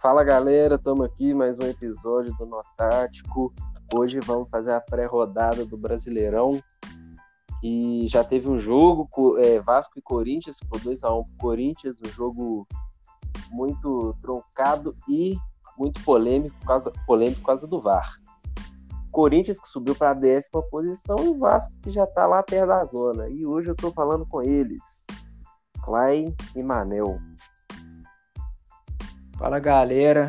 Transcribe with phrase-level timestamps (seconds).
[0.00, 3.52] Fala galera, estamos aqui mais um episódio do Notático.
[3.92, 6.62] Hoje vamos fazer a pré-rodada do Brasileirão.
[7.64, 9.08] E já teve um jogo,
[9.38, 12.64] é, Vasco e Corinthians, por 2x1 pro Corinthians, um jogo
[13.50, 15.36] muito truncado e
[15.76, 18.08] muito polêmico por causa, polêmico por causa do VAR.
[19.10, 22.68] Corinthians que subiu para a décima posição e o Vasco que já está lá perto
[22.68, 23.28] da zona.
[23.28, 25.06] E hoje eu estou falando com eles,
[25.82, 27.18] Klein e Manel.
[29.38, 30.28] Fala galera,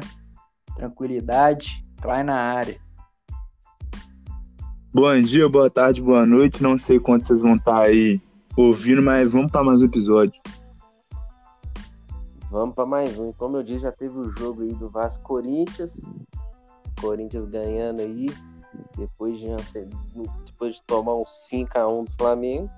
[0.76, 2.80] tranquilidade, Klein na área.
[4.94, 6.62] Bom dia, boa tarde, boa noite.
[6.62, 8.22] Não sei quanto vocês vão estar aí
[8.56, 10.40] ouvindo, mas vamos para mais um episódio.
[12.52, 13.34] Vamos para mais um.
[13.34, 16.00] Como eu disse, já teve o jogo aí do Vasco Corinthians.
[17.02, 18.30] Corinthians ganhando aí,
[18.96, 19.48] depois de,
[20.46, 22.70] depois de tomar um 5x1 do Flamengo.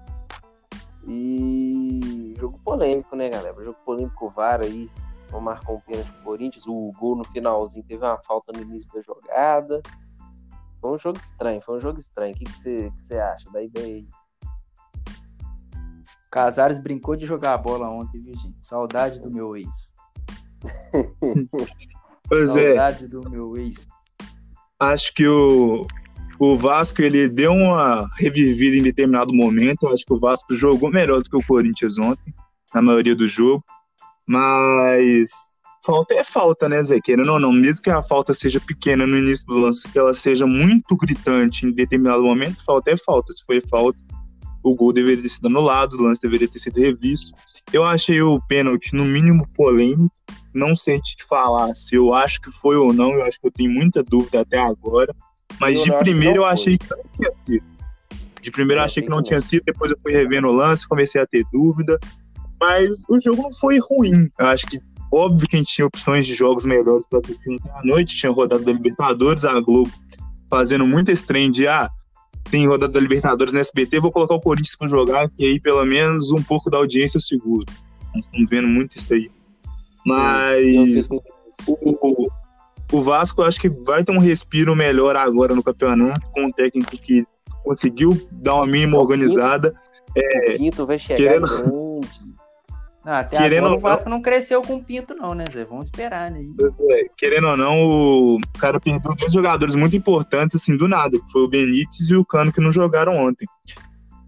[1.05, 3.61] E jogo polêmico, né, galera?
[3.61, 4.89] Jogo polêmico, o VAR aí
[5.31, 6.67] não marcou um pênalti pro Corinthians.
[6.67, 9.81] O gol no finalzinho teve uma falta no início da jogada.
[10.79, 12.33] Foi um jogo estranho, foi um jogo estranho.
[12.33, 14.07] O que você que que acha da ideia aí?
[16.31, 18.57] Casares brincou de jogar a bola ontem, viu, gente?
[18.61, 19.93] Saudade do meu ex.
[22.27, 22.67] pois é.
[22.75, 23.07] Saudade é.
[23.07, 23.85] do meu ex.
[24.79, 25.85] Acho que o,
[26.39, 29.87] o Vasco ele deu uma revivida em determinado momento.
[29.89, 32.33] Acho que o Vasco jogou melhor do que o Corinthians ontem,
[32.73, 33.63] na maioria do jogo.
[34.31, 35.29] Mas
[35.85, 37.01] falta é falta, né, Zé?
[37.01, 40.13] Querendo ou não, mesmo que a falta seja pequena no início do lance, que ela
[40.13, 43.33] seja muito gritante em determinado momento, falta é falta.
[43.33, 43.99] Se foi falta,
[44.63, 47.33] o gol deveria ter sido anulado, o lance deveria ter sido revisto.
[47.73, 50.09] Eu achei o pênalti, no mínimo, polêmico.
[50.53, 53.51] Não sei te falar se eu acho que foi ou não, eu acho que eu
[53.51, 55.13] tenho muita dúvida até agora.
[55.59, 57.65] Mas eu de primeiro eu achei que não tinha sido.
[58.41, 61.19] De primeiro eu achei que não tinha sido, depois eu fui revendo o lance, comecei
[61.19, 61.99] a ter dúvida.
[62.61, 64.29] Mas o jogo não foi ruim.
[64.39, 64.79] Eu acho que
[65.13, 68.63] Óbvio que a gente tinha opções de jogos melhores para assistir à noite, tinha rodada
[68.63, 69.91] da Libertadores, a Globo
[70.49, 71.89] fazendo muito estranho de ah,
[72.49, 75.83] tem rodada da Libertadores no SBT, vou colocar o Corinthians para jogar, que aí pelo
[75.85, 77.65] menos um pouco da audiência segura.
[78.15, 79.29] Nós estamos vendo muito isso aí.
[80.05, 81.09] Mas
[81.67, 82.29] o,
[82.91, 86.91] o Vasco acho que vai ter um respiro melhor agora no campeonato, com um técnico
[86.97, 87.25] que
[87.63, 89.73] conseguiu dar uma mínima organizada.
[90.15, 91.90] É, o Quinto vai chegar querendo...
[93.03, 94.17] Não, até Querendo agora o Vasco não...
[94.17, 95.65] não cresceu com o Pinto, não, né, Zé?
[95.65, 96.43] Vamos esperar, né?
[96.91, 101.31] É, querendo ou não, o cara perdeu dois jogadores muito importantes, assim, do nada, que
[101.31, 103.47] foi o Benítez e o Cano, que não jogaram ontem.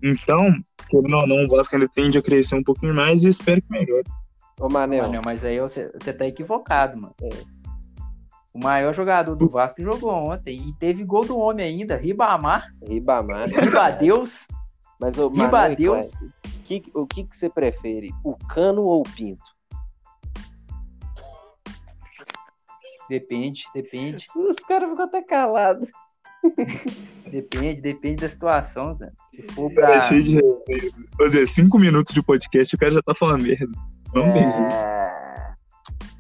[0.02, 0.52] Então,
[0.90, 3.70] querendo ou não, o Vasco ainda tende a crescer um pouquinho mais e espero que
[3.70, 4.06] melhore.
[4.60, 5.04] Ô, Manel.
[5.04, 7.14] Manel mas aí você, você tá equivocado, mano.
[7.22, 7.30] É.
[8.54, 12.72] O maior jogador do Vasco jogou ontem e teve gol do homem ainda, Ribamar.
[12.88, 13.50] Ribamar.
[13.50, 14.48] Ribadeus.
[15.00, 16.12] Mas o Ribadeus.
[16.12, 19.44] Manel, que, o que, que você prefere, o cano ou o pinto?
[23.10, 24.26] Depende, depende.
[24.36, 25.90] Os caras ficam até calados.
[27.30, 29.12] Depende, depende da situação, Zé.
[29.32, 29.96] Se for pra.
[29.96, 33.72] É cheio de Zé, cinco minutos de podcast, o cara já tá falando merda.
[34.14, 35.54] Vamos é...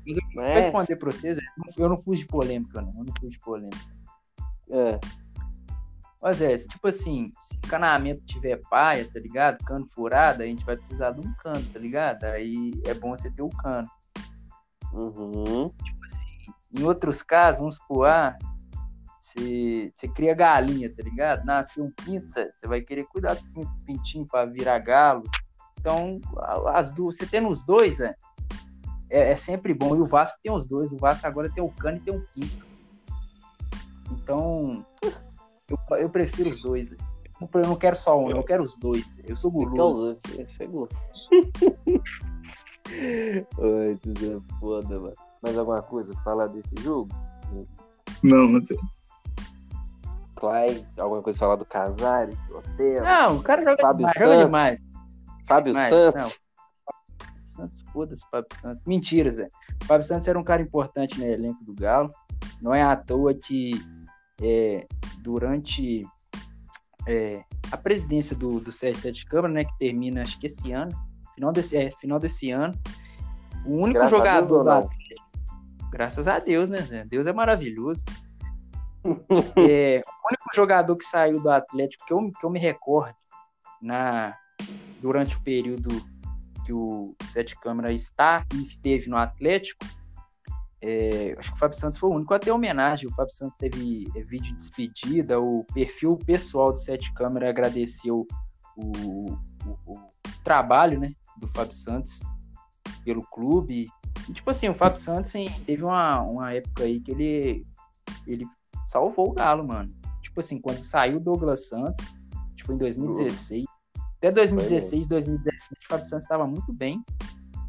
[0.05, 0.53] Mas eu vou é.
[0.61, 1.37] responder pra vocês,
[1.77, 2.91] eu não fui de polêmica, não.
[2.97, 3.77] Eu não fui de polêmica.
[4.71, 4.99] É.
[6.23, 9.61] Mas é, tipo assim, se canamento tiver paia, tá ligado?
[9.65, 12.23] Cano furado, a gente vai precisar de um cano, tá ligado?
[12.23, 13.89] Aí é bom você ter o um cano.
[14.93, 15.69] Uhum.
[15.83, 18.37] Tipo assim, em outros casos, vamos supor, ah,
[19.19, 21.43] você, você cria galinha, tá ligado?
[21.43, 25.23] Nasceu um pinto, você vai querer cuidar do pinto, pintinho pra virar galo.
[25.77, 26.21] Então,
[26.67, 28.15] as duas, você tendo os dois, é,
[29.09, 29.93] é, é sempre bom.
[29.93, 30.93] E o Vasco tem os dois.
[30.93, 32.65] O Vasco agora tem o cano e tem o pinto.
[34.09, 34.85] Então,
[35.69, 36.91] eu, eu prefiro os dois.
[36.91, 39.19] Eu não quero só um, eu quero os dois.
[39.25, 40.15] Eu sou guloso.
[40.15, 40.95] Você é guloso.
[43.57, 45.13] Oi, tudo é foda, mano.
[45.41, 47.09] Mais alguma coisa pra falar desse jogo?
[48.21, 48.77] Não, não sei.
[50.35, 53.03] Clay, alguma coisa pra falar do Casares, hotel?
[53.03, 54.45] Não, o cara joga Fábio demais, Santos.
[54.45, 54.79] demais.
[55.47, 56.23] Fábio demais, Santos.
[56.23, 56.43] Não.
[57.45, 58.81] Santos, foda-se, Fábio Santos.
[58.85, 59.47] Mentira, Zé.
[59.85, 62.09] Fábio Santos era um cara importante no elenco do Galo.
[62.61, 63.71] Não é à toa que
[64.41, 64.87] é,
[65.19, 66.05] durante
[67.07, 70.91] é, a presidência do, do CS7 Câmara, né, que termina acho que esse ano,
[71.35, 72.73] final desse, é, final desse ano,
[73.65, 75.23] o único graças jogador do Atlético,
[75.91, 77.05] graças a Deus, né, Zé?
[77.05, 78.03] Deus é maravilhoso.
[79.57, 83.15] é, o único jogador que saiu do Atlético que eu, que eu me recordo
[83.81, 84.35] na,
[85.01, 85.89] durante o período
[86.65, 89.85] que o Sete Câmara está e esteve no Atlético
[90.85, 93.07] é, acho que o Fábio Santos foi o único a ter homenagem.
[93.07, 98.27] O Fábio Santos teve é, vídeo de despedida, o perfil pessoal do Sete Câmara agradeceu
[98.75, 99.31] o,
[99.65, 99.99] o, o,
[100.43, 102.19] trabalho né, do Fábio Santos
[103.05, 103.87] pelo clube.
[104.27, 107.65] E, tipo assim, o Fábio Santos assim, teve uma, uma época aí que ele,
[108.27, 108.45] ele
[108.85, 109.89] salvou o Galo, mano.
[110.21, 112.13] Tipo assim, quando saiu o Douglas Santos,
[112.65, 113.65] foi em 2016.
[114.17, 117.03] Até 2016, 2017, o Fábio Santos estava muito bem,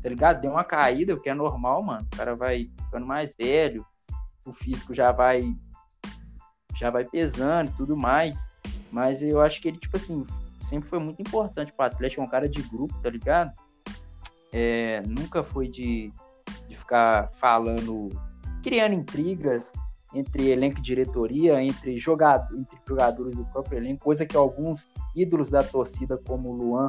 [0.04, 0.42] tá ligado?
[0.42, 2.06] Deu uma caída, o que é normal, mano.
[2.12, 3.86] O cara vai ficando mais velho,
[4.44, 5.56] o físico já vai
[6.76, 8.50] já vai pesando e tudo mais.
[8.92, 10.26] Mas eu acho que ele, tipo assim,
[10.60, 13.50] sempre foi muito importante pro Atlético, é um cara de grupo, tá ligado?
[14.52, 16.12] É, nunca foi de,
[16.68, 18.10] de ficar falando,
[18.62, 19.72] criando intrigas
[20.14, 24.86] entre elenco e diretoria, entre, jogado, entre jogadores do próprio elenco, coisa que alguns
[25.16, 26.88] ídolos da torcida, como o Luan,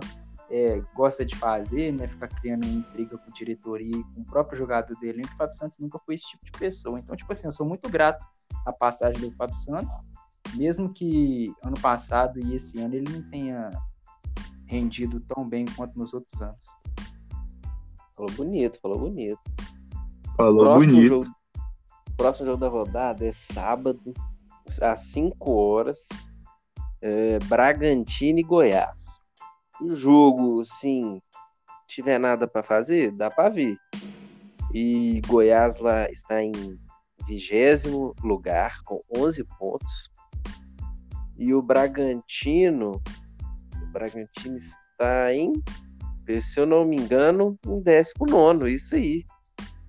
[0.55, 2.07] é, gosta de fazer, né?
[2.07, 5.33] Ficar criando intriga com diretoria e com o próprio jogador do elenco.
[5.33, 6.97] O Fábio Santos nunca foi esse tipo de pessoa.
[6.97, 8.25] Então, tipo assim, eu sou muito grato
[8.65, 9.93] à passagem do Fábio Santos,
[10.55, 13.69] mesmo que ano passado e esse ano ele não tenha
[14.65, 16.65] rendido tão bem quanto nos outros anos.
[18.15, 19.41] Falou bonito, falou bonito.
[20.37, 21.09] Falou próximo bonito.
[21.09, 21.35] Jogo,
[22.15, 24.13] próximo jogo da rodada é sábado,
[24.81, 26.07] às 5 horas,
[27.01, 29.14] é, Bragantino e Goiás.
[29.81, 31.21] O jogo, sim,
[31.87, 33.77] tiver nada para fazer, dá para ver.
[34.73, 36.51] E Goiás lá está em
[37.27, 40.09] vigésimo lugar com 11 pontos.
[41.37, 43.01] E o Bragantino,
[43.81, 45.51] o Bragantino está em,
[46.41, 49.23] se eu não me engano, em 19, isso aí.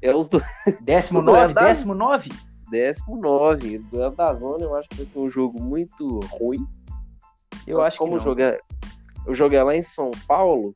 [0.02, 0.42] É os do
[0.80, 2.30] 19, da- 19?
[2.70, 3.78] 19.
[3.78, 6.66] Do da zona, eu acho que vai ser um jogo muito ruim.
[7.66, 8.32] Eu Só acho como que não.
[8.32, 8.34] o
[9.34, 10.74] jogo é lá em São Paulo,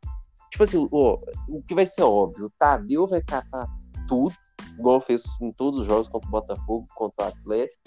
[0.50, 1.18] tipo assim, ó,
[1.48, 3.66] o que vai ser óbvio, o Tadeu vai catar
[4.08, 4.34] tudo,
[4.78, 7.80] igual fez em todos os jogos contra o Botafogo, contra o Atlético,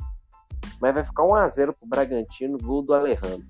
[0.79, 3.45] mas vai ficar 1x0 pro Bragantino, gol do Alejandro.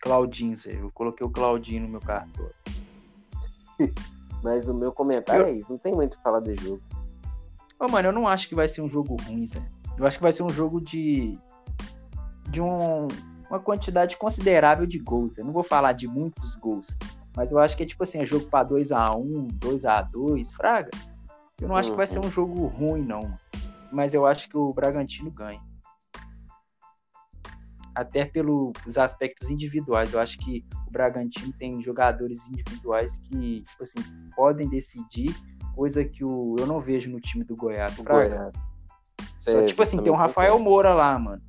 [0.00, 0.78] Claudinho, Zé.
[0.78, 2.46] Eu coloquei o Claudinho no meu cartão.
[4.42, 6.82] Mas o meu comentário Eu- é isso, não tem muito o que falar de jogo.
[7.80, 9.66] Ô, mano, eu não acho que vai ser um jogo ruim, Zé.
[9.96, 11.38] Eu acho que vai ser um jogo de.
[12.50, 13.08] de um-
[13.54, 15.38] uma quantidade considerável de gols.
[15.38, 16.98] Eu não vou falar de muitos gols.
[17.36, 20.90] Mas eu acho que é tipo assim, é jogo pra 2x1, 2x2, Fraga.
[21.60, 23.36] Eu não acho que vai ser um jogo ruim, não.
[23.92, 25.62] Mas eu acho que o Bragantino ganha.
[27.94, 30.12] Até pelos aspectos individuais.
[30.12, 34.00] Eu acho que o Bragantino tem jogadores individuais que, tipo assim,
[34.34, 35.32] podem decidir,
[35.76, 37.98] coisa que o, eu não vejo no time do Goiás.
[38.00, 38.56] Goiás.
[39.38, 40.58] Só, Sério, tipo assim, tem o Rafael.
[40.58, 41.42] Moura lá, mano.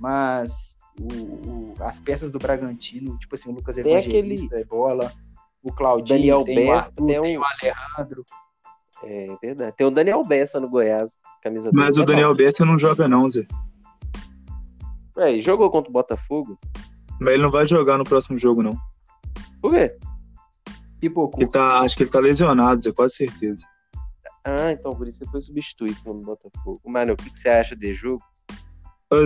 [0.00, 5.12] Mas o, o- as peças do Bragantino, tipo assim, o Lucas Tem Evangelista, é bola,
[5.62, 8.24] o Claudinho, Daniel tem o Bessa, Arthur, tem tem, um- o Alejandro.
[9.02, 9.76] É verdade.
[9.76, 12.04] Tem o Daniel Bessa no Goiás, camisa Mas dele.
[12.04, 13.46] o Daniel Bessa não joga, não, Zé.
[15.16, 16.58] É, e jogou contra o Botafogo.
[17.20, 18.76] Mas ele não vai jogar no próximo jogo, não.
[19.60, 19.96] Por quê?
[21.00, 21.40] Pipocou.
[21.42, 23.64] Ele tá, acho que ele tá lesionado, Zé, quase certeza.
[24.44, 26.80] Ah, então por isso ele foi substituído no Botafogo.
[26.86, 28.22] Mano, o que, que você acha de jogo?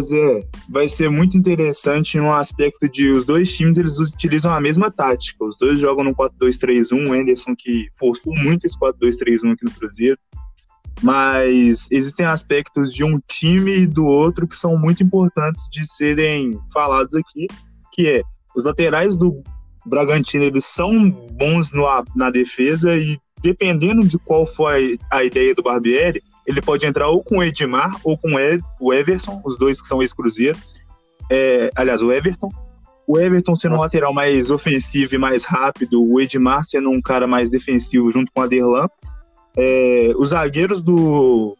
[0.00, 4.90] Zé, vai ser muito interessante no aspecto de os dois times eles utilizam a mesma
[4.90, 5.44] tática.
[5.44, 7.08] Os dois jogam no 4-2-3-1.
[7.08, 10.18] O Anderson que forçou muito esse 4-2-3-1 aqui no Cruzeiro.
[11.02, 16.58] Mas existem aspectos de um time e do outro que são muito importantes de serem
[16.72, 17.46] falados aqui,
[17.92, 18.22] que é
[18.56, 19.42] os laterais do
[19.86, 21.84] Bragantino eles são bons no,
[22.16, 27.22] na defesa e dependendo de qual foi a ideia do Barbieri, ele pode entrar ou
[27.22, 28.36] com o Edmar ou com
[28.80, 30.58] o Everson, os dois que são ex-Cruzeiro.
[31.30, 32.50] É, aliás, o Everton.
[33.06, 33.84] O Everton sendo um Nossa.
[33.84, 38.40] lateral mais ofensivo e mais rápido, o Edmar sendo um cara mais defensivo junto com
[38.40, 38.88] o Aderlan.
[39.58, 41.54] É, os zagueiros do,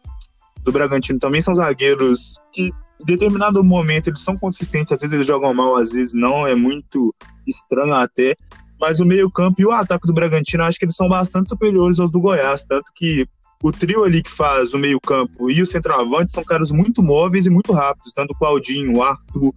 [0.63, 4.91] do Bragantino também são zagueiros que, em determinado momento, eles são consistentes.
[4.91, 6.47] Às vezes eles jogam mal, às vezes não.
[6.47, 7.13] É muito
[7.45, 8.35] estranho até.
[8.81, 12.11] Mas o meio-campo e o ataque do Bragantino, acho que eles são bastante superiores aos
[12.11, 12.63] do Goiás.
[12.63, 13.27] Tanto que
[13.61, 17.49] o trio ali que faz o meio-campo e o centroavante são caras muito móveis e
[17.49, 18.13] muito rápidos.
[18.13, 19.53] Tanto o Claudinho, o Arthur,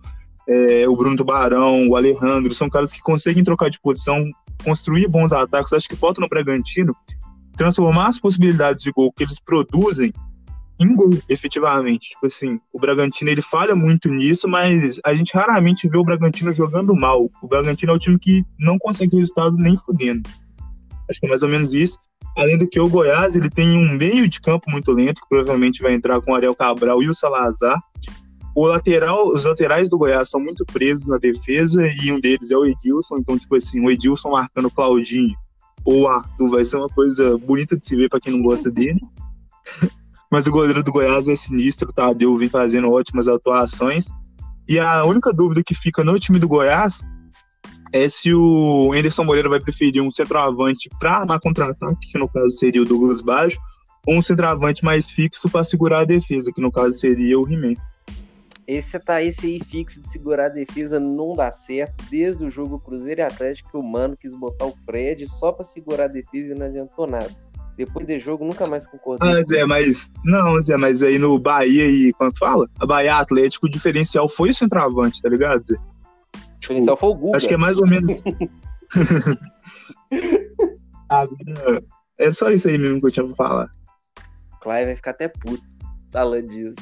[0.48, 4.24] é, o Bruno Tubarão, o Alejandro, são caras que conseguem trocar de posição,
[4.64, 5.72] construir bons ataques.
[5.72, 6.94] Acho que falta no Bragantino
[7.56, 10.12] transformar as possibilidades de gol que eles produzem
[10.80, 12.10] em gol, efetivamente.
[12.10, 16.52] Tipo assim, o Bragantino ele falha muito nisso, mas a gente raramente vê o Bragantino
[16.52, 17.30] jogando mal.
[17.40, 20.28] O Bragantino é o time que não consegue resultado nem fudendo.
[21.08, 21.98] Acho que é mais ou menos isso.
[22.36, 25.82] Além do que o Goiás, ele tem um meio de campo muito lento, que provavelmente
[25.82, 27.80] vai entrar com o Ariel Cabral e o Salazar.
[28.54, 32.56] O lateral, os laterais do Goiás são muito presos na defesa e um deles é
[32.56, 33.18] o Edilson.
[33.18, 35.34] Então, tipo assim, o Edilson marcando o Claudinho
[35.84, 38.70] ou o Arthur vai ser uma coisa bonita de se ver para quem não gosta
[38.70, 39.00] dele.
[40.30, 44.06] Mas o goleiro do Goiás é sinistro, o Tadeu vem fazendo ótimas atuações.
[44.66, 47.02] E a única dúvida que fica no time do Goiás
[47.92, 52.50] é se o Anderson Moreira vai preferir um centroavante para armar contra-ataque, que no caso
[52.50, 53.60] seria o Douglas Baggio,
[54.06, 57.76] ou um centroavante mais fixo para segurar a defesa, que no caso seria o He-Man.
[58.66, 62.04] Esse tá esse aí fixo de segurar a defesa não dá certo.
[62.10, 66.04] Desde o jogo Cruzeiro e Atlético, o Mano quis botar o Fred só para segurar
[66.04, 67.30] a defesa e não adiantou nada.
[67.76, 69.28] Depois de jogo, nunca mais concordei.
[69.28, 70.12] Ah, Zé, mas.
[70.24, 72.12] Não, Zé, mas aí no Bahia e.
[72.12, 72.68] Quando fala?
[72.78, 75.76] A Bahia Atlético, o diferencial foi o centroavante, tá ligado, Zé?
[76.62, 77.36] O diferencial foi o Guga.
[77.36, 78.22] Acho que é mais ou menos.
[81.08, 81.82] Agora,
[82.18, 83.68] é só isso aí mesmo que eu tinha pra falar.
[84.60, 85.64] Clay vai ficar até puto
[86.12, 86.76] falando disso.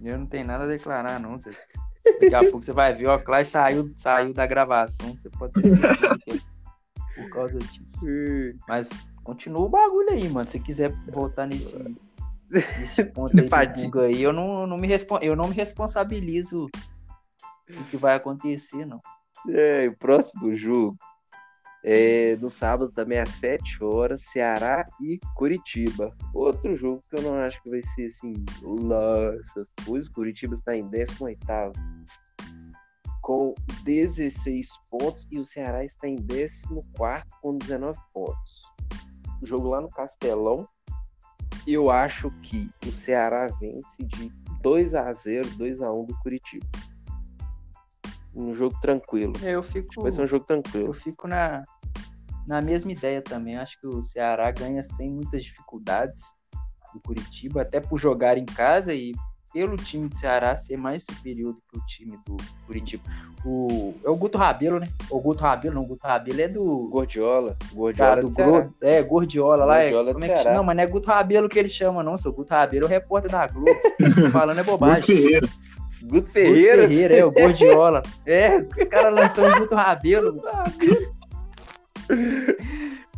[0.00, 1.38] Eu não tenho nada a declarar, não.
[1.38, 5.14] Daqui a pouco você vai ver, ó, Clay saiu, saiu da gravação.
[5.16, 8.06] Você pode ter é por causa disso.
[8.66, 8.88] Mas
[9.22, 10.48] continua o bagulho aí, mano.
[10.48, 11.76] Se quiser voltar nesse,
[12.50, 13.46] nesse ponto aí,
[14.06, 14.88] aí eu não, não me
[15.20, 16.70] eu não me responsabilizo
[17.72, 19.00] do que vai acontecer, não.
[19.48, 20.96] É, o próximo jogo
[21.84, 26.14] é no sábado também às 7 horas, Ceará e Curitiba.
[26.32, 30.08] Outro jogo que eu não acho que vai ser assim, lá, essas coisas.
[30.08, 31.44] Curitiba está em 18
[33.20, 36.62] com 16 pontos e o Ceará está em 14
[37.40, 38.72] com 19 pontos.
[39.40, 40.68] O jogo lá no Castelão,
[41.66, 44.28] eu acho que o Ceará vence de
[44.60, 46.66] 2 a 0 2 a 1 do Curitiba
[48.34, 49.32] um jogo tranquilo.
[49.42, 50.02] Eu fico.
[50.02, 50.88] Vai ser um jogo tranquilo.
[50.88, 51.62] Eu fico na,
[52.46, 53.56] na mesma ideia também.
[53.56, 56.22] Acho que o Ceará ganha sem muitas dificuldades
[56.92, 59.12] do Curitiba, até por jogar em casa e
[59.52, 62.36] pelo time do Ceará ser mais superior do que o time do
[62.66, 63.02] Curitiba.
[63.44, 64.88] O, é o Guto Rabelo, né?
[65.10, 66.88] O Guto Rabelo, não, o Guto Rabelo é do.
[66.88, 67.56] Gordiola.
[67.72, 68.16] Gordiola.
[68.16, 68.74] Tá, do Gro...
[68.80, 69.80] É, Gordiola lá.
[69.80, 70.50] Gordiola é, como é que...
[70.50, 72.16] Não, mas não é Guto Rabelo que ele chama, não.
[72.16, 73.78] Seu Guto Rabelo é o repórter da Globo.
[74.32, 75.40] falando é bobagem.
[76.04, 76.76] Guto Ferreira.
[76.76, 78.02] Guto Ferreira, é, o Gordiola.
[78.26, 80.42] é, os caras lançando Guto Rabelo.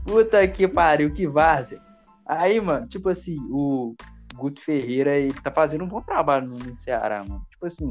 [0.04, 1.80] Puta que pariu, que vaza.
[2.26, 3.94] Aí, mano, tipo assim, o
[4.34, 7.46] Guto Ferreira, ele tá fazendo um bom trabalho no Ceará, mano.
[7.50, 7.88] Tipo assim,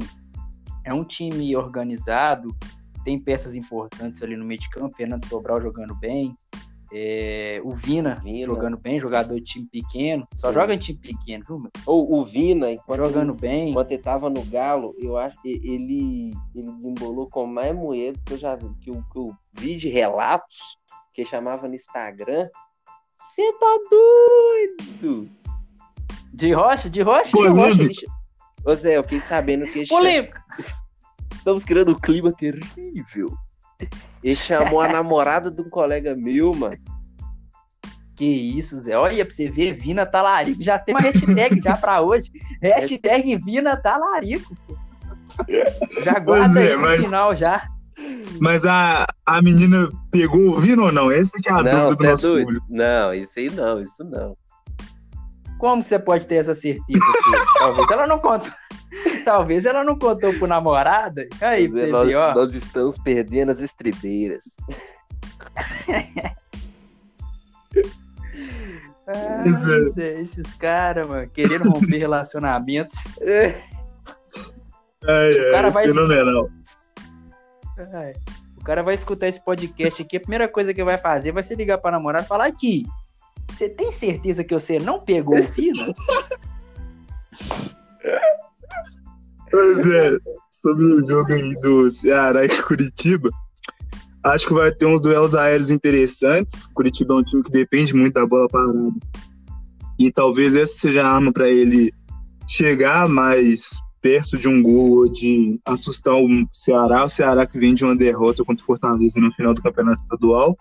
[0.84, 2.54] é um time organizado,
[3.04, 6.36] tem peças importantes ali no meio de campo, Fernando Sobral jogando bem,
[6.92, 10.26] é, o Vina, Vina, jogando bem, jogador de time pequeno.
[10.36, 10.54] Só Sim.
[10.54, 11.70] joga em time pequeno, viu, meu?
[11.86, 13.70] Ou o Vina, jogando ele, bem.
[13.70, 18.34] Enquanto ele tava no Galo, eu acho que ele, ele desembolou com mais moeda que
[18.34, 20.78] eu já vi, que eu, que eu vi de relatos
[21.12, 22.48] que chamava no Instagram.
[23.16, 25.30] Você tá doido?
[26.32, 26.90] De rocha?
[26.90, 27.36] De rocha?
[27.36, 27.82] De rocha.
[27.82, 27.94] Ele...
[28.66, 29.86] Ô Zé, eu fiquei sabendo que...
[29.86, 30.42] Polêmica!
[31.32, 33.36] Estamos criando um clima terrível.
[34.22, 36.76] Ele chamou a namorada de um colega meu, mano.
[38.16, 38.96] Que isso, Zé.
[38.96, 40.62] Olha pra você ver, Vina Talarico.
[40.62, 42.30] Já tem uma hashtag já pra hoje.
[42.62, 44.54] Hashtag Vina Talarico.
[46.04, 47.00] Já guarda é, aí no mas...
[47.00, 47.68] final já.
[48.40, 51.10] Mas a, a menina pegou o Vina ou não?
[51.10, 52.66] Essa que é a não, dúvida do é nosso é público.
[52.68, 54.36] Não, isso aí não, isso não.
[55.58, 57.04] Como que você pode ter essa certeza?
[57.58, 58.52] Talvez ela não contou.
[59.24, 61.26] Talvez ela não contou pro namorada.
[61.40, 62.34] Aí, pra você nós, ver, ó.
[62.34, 64.44] Nós estamos perdendo as estribeiras.
[69.08, 69.42] ah,
[69.96, 70.20] é.
[70.20, 72.98] esses caras, mano, querendo romper relacionamentos.
[73.20, 73.54] É.
[75.06, 76.50] Ai, o cara vai fenomenal.
[78.58, 81.56] O cara vai escutar esse podcast aqui, a primeira coisa que vai fazer vai ser
[81.56, 82.86] ligar pra namorada e falar aqui.
[83.50, 85.84] Você tem certeza que você não pegou o fino?
[89.54, 90.18] Pois é,
[90.50, 93.30] sobre o jogo aí do Ceará e Curitiba,
[94.24, 96.66] acho que vai ter uns duelos aéreos interessantes.
[96.74, 98.90] Curitiba é um time que depende muito da bola parada.
[99.96, 101.94] E talvez essa seja a arma para ele
[102.48, 107.04] chegar mais perto de um gol ou de assustar o Ceará.
[107.04, 110.56] O Ceará que vem de uma derrota contra o Fortaleza no final do Campeonato Estadual.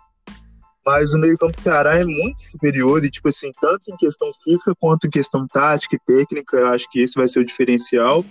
[0.86, 4.72] Mas o meio-campo do Ceará é muito superior e, tipo assim, tanto em questão física
[4.80, 8.24] quanto em questão tática e técnica, eu acho que esse vai ser o diferencial.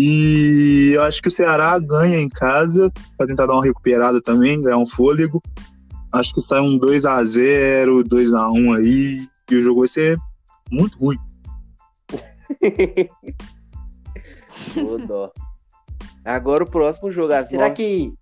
[0.00, 4.62] E eu acho que o Ceará ganha em casa para tentar dar uma recuperada também,
[4.62, 5.42] ganhar um fôlego.
[6.12, 9.88] Acho que sai um 2 a 0 2 a 1 aí, e o jogo vai
[9.88, 10.16] ser
[10.70, 11.18] muito ruim.
[14.86, 15.32] Ô dó.
[16.24, 18.14] Agora o próximo jogo às Será que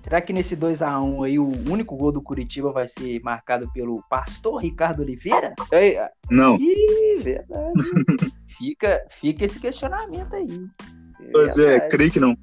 [0.00, 3.70] Será que nesse 2 a 1 aí o único gol do Curitiba vai ser marcado
[3.72, 5.54] pelo pastor Ricardo Oliveira?
[5.70, 6.56] Ei, não.
[6.56, 7.74] Ih, verdade.
[8.52, 10.64] fica, fica esse questionamento aí.
[11.32, 12.36] Pois é, creio que não.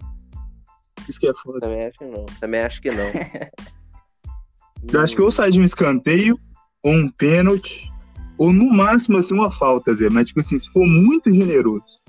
[1.07, 1.59] Isso que é foda.
[1.59, 2.25] Também acho que não.
[2.39, 3.05] Também acho que não.
[4.93, 6.39] Eu acho que ou sai de um escanteio,
[6.81, 7.91] ou um pênalti,
[8.37, 10.09] ou no máximo assim uma falta, Zé.
[10.09, 11.99] Mas, tipo assim, se for muito generoso.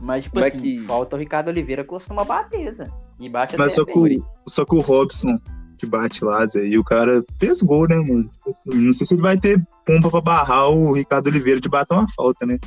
[0.00, 0.80] Mas, tipo Como é assim, é que...
[0.86, 2.88] falta o Ricardo Oliveira costuma bater, Zé.
[3.18, 5.40] E bate Mas só que, o, só que o Robson
[5.76, 6.64] que bate lá, Zé.
[6.66, 8.28] E o cara fez gol, né, mano?
[8.28, 11.68] Tipo assim, não sei se ele vai ter pompa pra barrar o Ricardo Oliveira de
[11.68, 12.58] bater uma falta, né?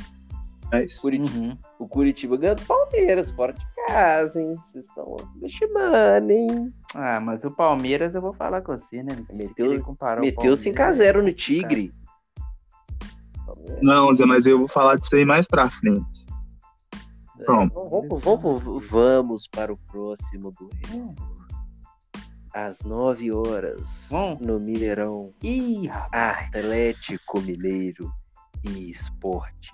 [0.70, 0.98] Mas.
[0.98, 1.58] Curitiba, uhum.
[1.78, 4.54] O Curitiba ganhou do Palmeiras, fora de casa, hein?
[4.56, 6.74] Vocês estão subestimando, hein?
[6.94, 9.16] Ah, mas o Palmeiras eu vou falar com você, né?
[9.32, 9.70] Meteu,
[10.20, 11.92] meteu 5x0 no Tigre.
[13.82, 16.26] Não, Zé, mas eu vou falar disso aí mais pra frente.
[17.44, 17.74] Pronto.
[17.74, 21.14] Vamos, vamos, vamos para o próximo duelo.
[22.52, 24.36] Às 9 horas, hum.
[24.40, 25.32] no Mineirão.
[25.42, 28.12] Ih, Atlético Mineiro
[28.64, 29.72] e Esporte.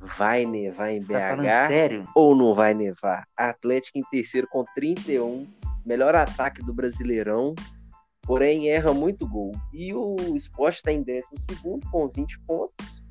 [0.00, 2.08] Vai nevar em Você BH tá sério?
[2.14, 3.26] ou não vai nevar?
[3.36, 5.46] Atlético em terceiro com 31,
[5.84, 7.54] melhor ataque do Brasileirão,
[8.22, 9.52] porém erra muito gol.
[9.72, 13.02] E o Sport está em décimo segundo com 20 pontos,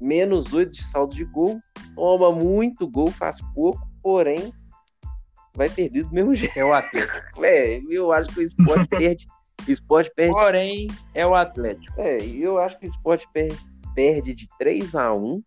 [0.00, 1.60] menos 8 de saldo de gol,
[1.94, 4.52] toma muito gol, faz pouco, porém
[5.54, 6.58] vai perder do mesmo jeito.
[6.58, 7.44] É o Atlético.
[7.44, 9.26] É, eu acho que o Sport perde.
[9.66, 10.32] O Sport perde.
[10.34, 12.00] Porém, é o Atlético.
[12.00, 13.56] É, eu acho que o Sport perde,
[13.94, 15.42] perde de 3 a 1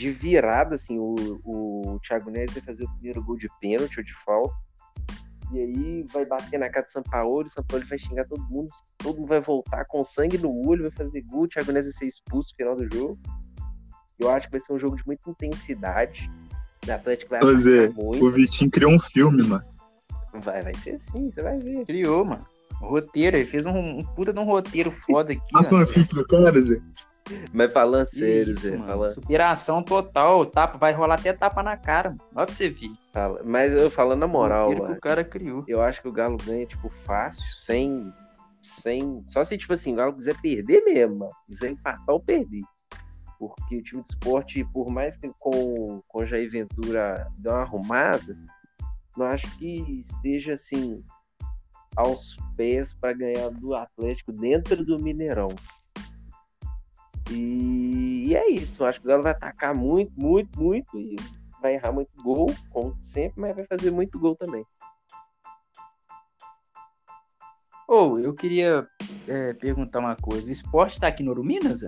[0.00, 1.14] de virada, assim, o,
[1.44, 4.54] o Thiago Neves vai fazer o primeiro gol de pênalti ou de falta.
[5.52, 8.70] E aí vai bater na cara de São Paulo, São Paulo vai xingar todo mundo,
[8.96, 11.98] todo mundo vai voltar com sangue no olho, vai fazer gol, o Thiago Neves vai
[11.98, 13.18] ser expulso no final do jogo.
[14.18, 16.30] Eu acho que vai ser um jogo de muita intensidade.
[16.86, 18.24] O Atlético vai pois é, muito.
[18.24, 19.64] O Vitinho criou um filme, mano.
[20.32, 21.84] Vai, vai ser assim, você vai ver.
[21.84, 22.46] Criou, mano.
[22.80, 25.50] O roteiro, ele fez um, um puta de um roteiro foda aqui.
[25.54, 26.80] A fanfic do cara, Zé.
[27.52, 28.76] Mas falando sério, Zé.
[28.76, 29.10] Falando...
[29.10, 30.44] Superação total.
[30.46, 32.10] Tapa, vai rolar até tapa na cara.
[32.10, 32.22] Mano.
[32.34, 32.90] Olha pra você ver.
[33.12, 33.42] Fala...
[33.44, 34.86] Mas eu falando na moral, mano.
[34.86, 35.64] que o cara criou.
[35.66, 38.12] Eu acho que o Galo ganha, tipo, fácil, sem.
[38.62, 39.22] sem...
[39.26, 41.32] Só se, tipo assim, o Galo quiser perder mesmo, mano.
[41.46, 42.62] Quiser empatar ou perder.
[43.38, 48.36] Porque o time de esporte, por mais que com, com Jair Ventura dê uma arrumada,
[49.16, 51.02] não acho que esteja assim
[51.96, 55.48] aos pés para ganhar do Atlético dentro do Mineirão.
[57.30, 58.84] E, e, é isso.
[58.84, 61.16] Acho que o Galo vai atacar muito, muito, muito e
[61.62, 64.64] vai errar muito gol, como sempre, mas vai fazer muito gol também.
[67.86, 68.86] Ou, oh, eu queria
[69.26, 70.46] é, perguntar uma coisa.
[70.46, 71.82] O esporte está aqui no Uruminas?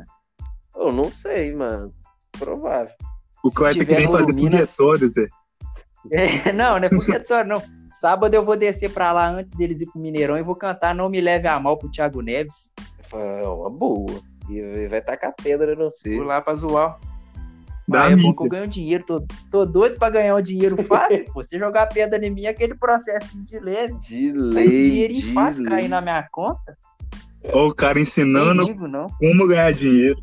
[0.74, 1.94] Eu não sei, mano.
[2.33, 2.94] Provável.
[3.42, 4.76] O Cleber queria fazer Minas...
[5.07, 5.28] Zé.
[6.11, 7.62] É, não, não é foguetório, não.
[7.88, 11.09] Sábado eu vou descer pra lá antes deles ir pro Mineirão e vou cantar Não
[11.09, 12.72] Me Leve a Mal pro Thiago Neves.
[13.12, 14.20] É uma boa.
[14.48, 16.16] E vai tacar pedra, não sei.
[16.16, 16.98] Vou lá pra zoar.
[17.88, 21.24] Dá é bom que eu ganho dinheiro, tô, tô doido pra ganhar um dinheiro fácil.
[21.26, 21.42] pô.
[21.42, 23.94] Você jogar pedra em mim, é aquele processo de leve.
[23.98, 24.68] De lei.
[24.68, 26.76] Dinheiro fácil cair na minha conta.
[27.44, 30.22] Olha o cara ensinando ligo, como ganhar dinheiro.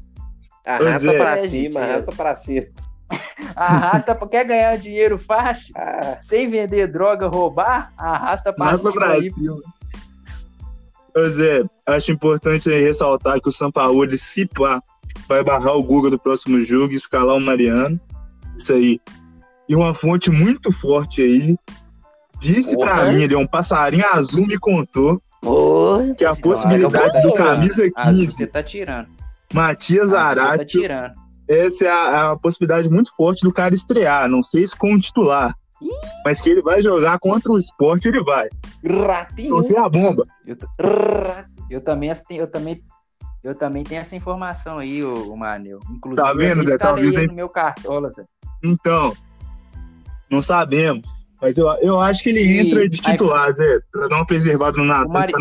[0.65, 2.67] Arrasta pra é, cima, arrasta pra cima.
[3.55, 5.73] Arrasta, quer ganhar dinheiro fácil?
[5.75, 6.17] Ah.
[6.21, 7.91] Sem vender droga, roubar?
[7.97, 9.01] Arrasta pra Arrasta cima.
[9.01, 9.31] Pra aí.
[9.31, 9.59] cima.
[11.19, 14.81] Pois é, acho importante ressaltar que o São Paulo, ele, se pá,
[15.27, 17.99] vai barrar o Guga do próximo jogo e escalar o Mariano.
[18.55, 19.01] Isso aí.
[19.67, 21.57] E uma fonte muito forte aí
[22.39, 22.95] disse Porra.
[22.95, 26.15] pra mim, ele é um passarinho azul, me contou Porra.
[26.15, 27.93] que a possibilidade do camisa 15.
[27.97, 29.09] Azul você tá tirando.
[29.53, 30.57] Matias Arati.
[30.57, 31.13] Tá tirando.
[31.49, 34.29] Essa é a, a, possibilidade muito forte do cara estrear.
[34.29, 35.53] Não sei se como titular.
[36.25, 38.49] Mas que ele vai jogar contra o esporte, ele vai.
[39.39, 40.23] Soltei a bomba.
[40.45, 40.57] Eu,
[41.69, 42.83] eu, também, eu, também,
[43.43, 45.79] eu também tenho essa informação aí, o, o Manel.
[45.89, 46.77] Inclusive, tá vendo, Zé?
[46.77, 48.25] Talvez no meu cartola, Zé.
[48.63, 49.13] Então,
[50.29, 51.27] não sabemos.
[51.41, 52.59] Mas eu, eu acho que ele e...
[52.59, 55.33] entra de titular, aí, Zé, pra dar uma preservada no Natan, Mari...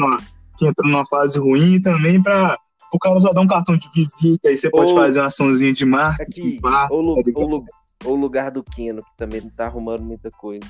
[0.57, 2.57] que entrou numa fase ruim também pra
[2.93, 5.85] o cara já dá um cartão de visita, aí você pode fazer uma açãozinha de
[5.85, 6.41] marketing.
[6.41, 7.23] Aqui, pá, ou, tá
[8.05, 10.67] ou, ou lugar do Keno, que também não tá arrumando muita coisa.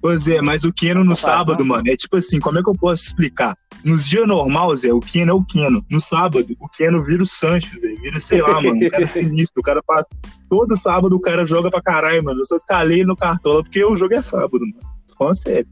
[0.00, 2.74] Pois é, mas o Keno no sábado, mano, é tipo assim, como é que eu
[2.74, 3.56] posso explicar?
[3.84, 5.84] Nos dias normais, Zé, o Keno é o Keno.
[5.90, 7.88] No sábado, o Keno vira o Sanches, Zé.
[7.94, 9.60] Vira, sei lá, mano, um cara sinistro.
[9.60, 10.08] O cara passa.
[10.48, 12.40] Todo sábado o cara joga pra caralho, mano.
[12.40, 14.96] Eu só escalei no cartola porque o jogo é sábado, mano.
[15.18, 15.68] Falando sério.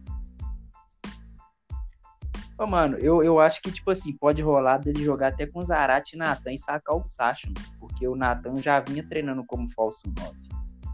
[2.56, 6.14] Ô, mano, eu, eu acho que, tipo assim, pode rolar dele jogar até com Zarate
[6.14, 10.02] e Natan e sacar o Sacha, mano, porque o Natan já vinha treinando como falso
[10.18, 10.32] 9.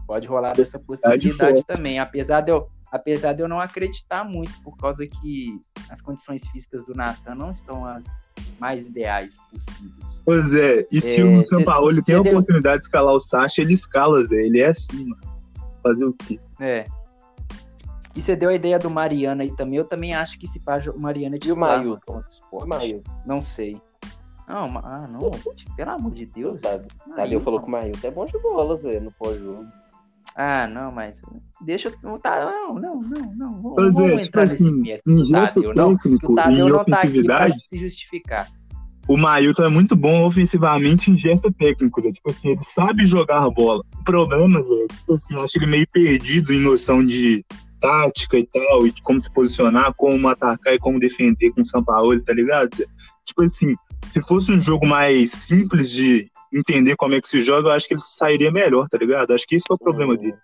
[0.05, 4.77] Pode rolar dessa possibilidade também, apesar de, eu, apesar de eu não acreditar muito, por
[4.77, 5.59] causa que
[5.89, 8.05] as condições físicas do Natan não estão as
[8.59, 10.21] mais ideais possíveis.
[10.23, 13.19] Pois é, e se é, o São Paulo ele tem a oportunidade de escalar o
[13.19, 15.31] Sacha, ele escala, Zé, ele é assim, mano.
[15.81, 16.39] Fazer o quê?
[16.59, 16.85] É,
[18.15, 19.77] e você deu a ideia do Mariana aí também.
[19.79, 22.21] Eu também acho que se faz o Mariana é de E o Mailton?
[23.25, 23.81] Não sei.
[24.51, 25.31] Não, ah, não.
[25.77, 26.59] Pelo amor de Deus.
[26.59, 26.85] Sabe?
[27.15, 29.65] Tadeu falou que o Mailton é bom de bola, Zé, no pós-jogo.
[30.35, 31.21] Ah, não, mas
[31.61, 32.19] deixa eu.
[32.19, 33.61] Tá, não, não, não, não.
[33.61, 35.95] Vamos, é, vamos tipo entrar nesse assim, mérito em do gesto Tadeu, não.
[35.95, 38.47] Técnico o Tadeu não tá aqui pra ofensividade, se justificar.
[39.07, 42.11] o Mailton é muito bom ofensivamente em gesto técnico, Zé.
[42.11, 43.81] Tipo assim, ele sabe jogar a bola.
[43.99, 47.45] O problema, Zé, tipo assim, eu acho ele meio perdido em noção de
[47.79, 51.65] tática e tal, e de como se posicionar, como atacar e como defender com o
[51.65, 52.85] São Paulo, tá ligado, Zé?
[53.25, 53.75] Tipo assim,
[54.13, 57.87] se fosse um jogo mais simples de entender como é que se joga, eu acho
[57.87, 59.33] que ele sairia melhor, tá ligado?
[59.33, 60.35] Acho que esse que é o problema dele.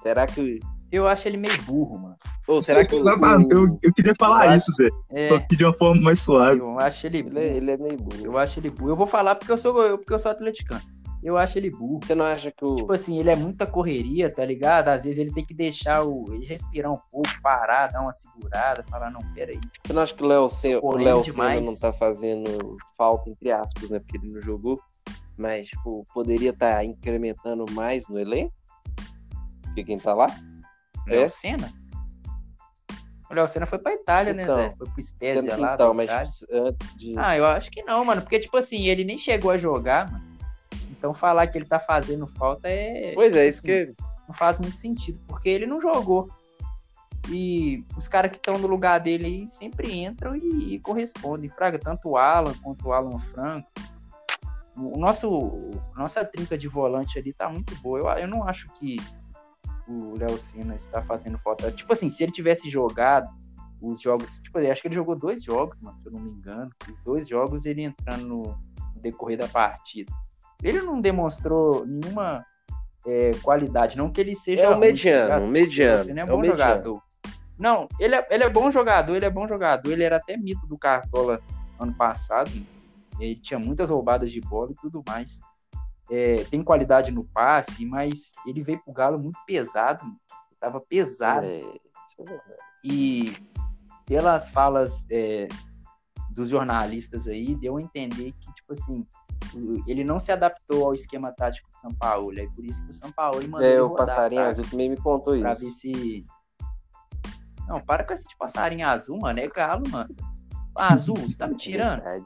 [0.00, 0.60] Será que.
[0.92, 2.14] Eu acho ele meio burro, mano.
[2.46, 4.88] Ou será que o- Exatamente, eu, eu queria falar eu isso, Zé.
[5.10, 6.60] É, Só que de uma forma mais suave.
[6.60, 8.24] eu acho ele ele, é, ele é meio burro?
[8.24, 8.90] Eu acho ele burro.
[8.90, 10.82] Eu vou falar porque eu sou, eu, porque eu sou atleticano.
[11.24, 12.00] Eu acho ele burro.
[12.04, 12.76] Você não acha que o.
[12.76, 14.88] Tipo assim, ele é muita correria, tá ligado?
[14.88, 16.26] Às vezes ele tem que deixar o.
[16.34, 19.58] ele respirar um pouco, parar, dar uma segurada, falar, não, peraí.
[19.86, 23.50] Você não acha que o Léo Senna, o Léo Senna não tá fazendo falta, entre
[23.50, 23.98] aspas, né?
[24.00, 24.78] Porque ele não jogou.
[25.34, 28.52] Mas, tipo, poderia estar incrementando mais no elenco?
[29.74, 30.26] Que quem tá lá?
[31.08, 31.16] É?
[31.16, 31.72] Léo Senna?
[33.30, 34.76] O Léo Senna foi pra Itália, Então, né, Zé?
[34.76, 35.74] Foi pro Spezia lá.
[35.74, 36.10] então, mas
[36.52, 37.14] antes de.
[37.16, 38.20] Ah, eu acho que não, mano.
[38.20, 40.33] Porque, tipo assim, ele nem chegou a jogar, mano.
[41.04, 43.12] Então falar que ele tá fazendo falta é.
[43.14, 43.94] pois é, isso assim, que.
[44.26, 46.30] não faz muito sentido, porque ele não jogou.
[47.28, 51.50] E os caras que estão no lugar dele aí sempre entram e, e correspondem.
[51.50, 53.68] Fraga, tanto o Alan quanto o Alan Franco.
[54.74, 57.98] O nosso, nossa trinca de volante ali tá muito boa.
[57.98, 58.96] Eu, eu não acho que
[59.86, 61.70] o Léo Senna está fazendo falta.
[61.70, 63.28] Tipo assim, se ele tivesse jogado
[63.78, 64.38] os jogos.
[64.38, 66.70] Tipo, acho que ele jogou dois jogos, mano, se eu não me engano.
[66.90, 68.42] Os dois jogos ele entrando no,
[68.94, 70.10] no decorrer da partida.
[70.64, 72.44] Ele não demonstrou nenhuma
[73.06, 73.96] é, qualidade.
[73.96, 74.62] Não que ele seja.
[74.62, 75.52] É mediano, tá o ligado?
[75.52, 76.14] mediano.
[76.14, 76.58] Não é é bom o mediano.
[76.58, 77.02] jogador.
[77.56, 79.92] Não, ele é, ele é bom jogador, ele é bom jogador.
[79.92, 81.40] Ele era até mito do Cartola
[81.78, 82.50] ano passado.
[83.20, 85.40] Ele tinha muitas roubadas de bola e tudo mais.
[86.10, 90.04] É, tem qualidade no passe, mas ele veio pro Galo muito pesado.
[90.58, 91.46] tava pesado.
[91.46, 92.38] É, é.
[92.84, 93.36] E
[94.04, 95.48] pelas falas é,
[96.30, 99.06] dos jornalistas aí, deu a entender que, tipo assim,
[99.86, 102.38] ele não se adaptou ao esquema tático do São Paulo.
[102.38, 104.48] É por isso que o São Paulo mandou É, o rodar, passarinho tá?
[104.48, 105.64] azul também me contou Pra isso.
[105.64, 106.26] ver se.
[107.68, 109.40] Não, para com esse de passarinho azul, mano.
[109.40, 110.14] É galo, mano.
[110.76, 112.02] Azul, você tá me tirando?
[112.06, 112.20] É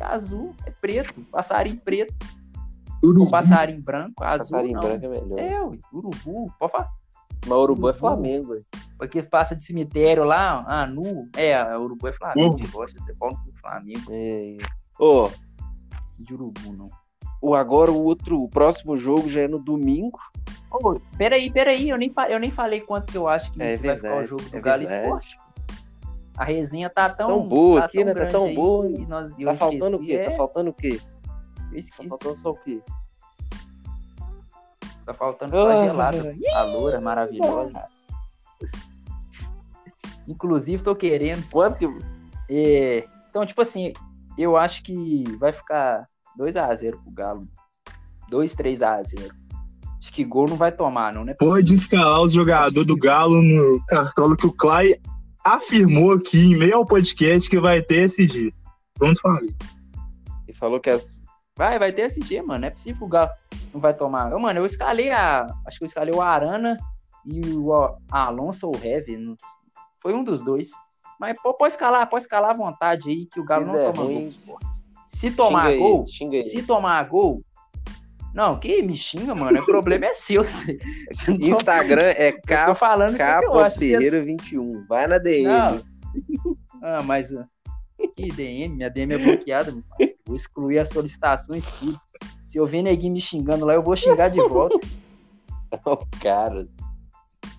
[0.00, 1.20] azul, é preto.
[1.32, 2.14] Passarinho preto.
[3.00, 4.50] Com passarinho branco, azul.
[4.50, 4.80] Passarinho não.
[4.80, 5.38] branco é melhor.
[5.38, 6.52] É, ué, urubu.
[6.58, 6.90] Pode falar.
[7.46, 7.98] Mas Urubu é Urubu.
[7.98, 8.60] Flamengo, ué.
[8.98, 11.28] Porque passa de cemitério lá, ah, nu.
[11.36, 12.50] É, urubu é Flamengo.
[12.50, 12.56] Uhum.
[12.56, 14.02] De rocha, você fala no Flamengo.
[14.10, 14.56] É.
[14.98, 15.30] Ô,
[16.18, 16.90] De urubu, não.
[17.40, 20.18] o agora o outro, o próximo jogo já é no domingo.
[20.70, 23.76] Ô, peraí, peraí, eu nem, eu nem falei quanto que eu acho que É vai
[23.76, 25.02] ficar o verdade, jogo do é Galo verdade.
[25.04, 25.38] Esporte.
[26.36, 28.14] A resenha tá tão, Tão boa tá aqui, né?
[28.14, 28.86] Tá tão boa.
[28.88, 30.12] que nós, eu Tá faltando o quê?
[30.14, 31.00] é, Tá faltando o quê?
[31.72, 32.80] eu Tá faltando só o quê?
[35.06, 35.84] Tá faltando só a Ah.
[35.84, 36.36] gelada.
[36.54, 37.82] A loura maravilhosa.
[40.26, 41.48] Inclusive, tô querendo.
[41.50, 41.86] Quanto que.
[42.50, 43.92] é, Então, tipo assim,
[44.42, 46.06] eu acho que vai ficar
[46.38, 47.48] 2x0 pro Galo.
[48.30, 49.30] 2, 3x0.
[49.98, 51.34] Acho que gol não vai tomar, não, né?
[51.34, 55.00] Pode escalar os jogadores do Galo no cartola que o Clay
[55.44, 58.54] afirmou aqui em meio ao podcast que vai ter SG.
[58.94, 59.54] Pronto, falei.
[60.46, 61.22] Ele falou que as.
[61.56, 62.60] Vai, vai ter SG, mano.
[62.60, 63.30] Não é possível que o Galo
[63.74, 64.30] não vai tomar.
[64.30, 65.46] Eu, mano, eu escalei a.
[65.66, 66.76] Acho que eu escalei o Arana
[67.26, 67.72] e o
[68.10, 69.34] Alonso ou o Heavy.
[70.00, 70.70] Foi um dos dois.
[71.18, 74.02] Mas pô, pode escalar, pode escalar à vontade aí, que o Galo Se não toma
[74.04, 74.58] ruim, gol.
[75.04, 76.06] Se tomar gol,
[76.42, 77.42] se tomar gol.
[78.34, 79.58] Não, que me xinga, mano.
[79.60, 80.44] O problema é seu.
[80.44, 80.78] Você,
[81.10, 83.76] você não Instagram é K, falando eu acho.
[83.78, 84.86] Você- Ferreira 21.
[84.86, 85.44] Vai na DM.
[85.48, 85.82] Não.
[86.82, 87.34] Ah, mas.
[87.34, 87.46] ah,
[88.14, 88.76] Que DM?
[88.76, 89.72] Minha DM é bloqueada.
[90.26, 91.98] Vou excluir as solicitações, tudo.
[92.44, 94.78] Se eu ver neguinho me xingando lá, eu vou xingar de volta.
[95.84, 96.64] Ô, cara.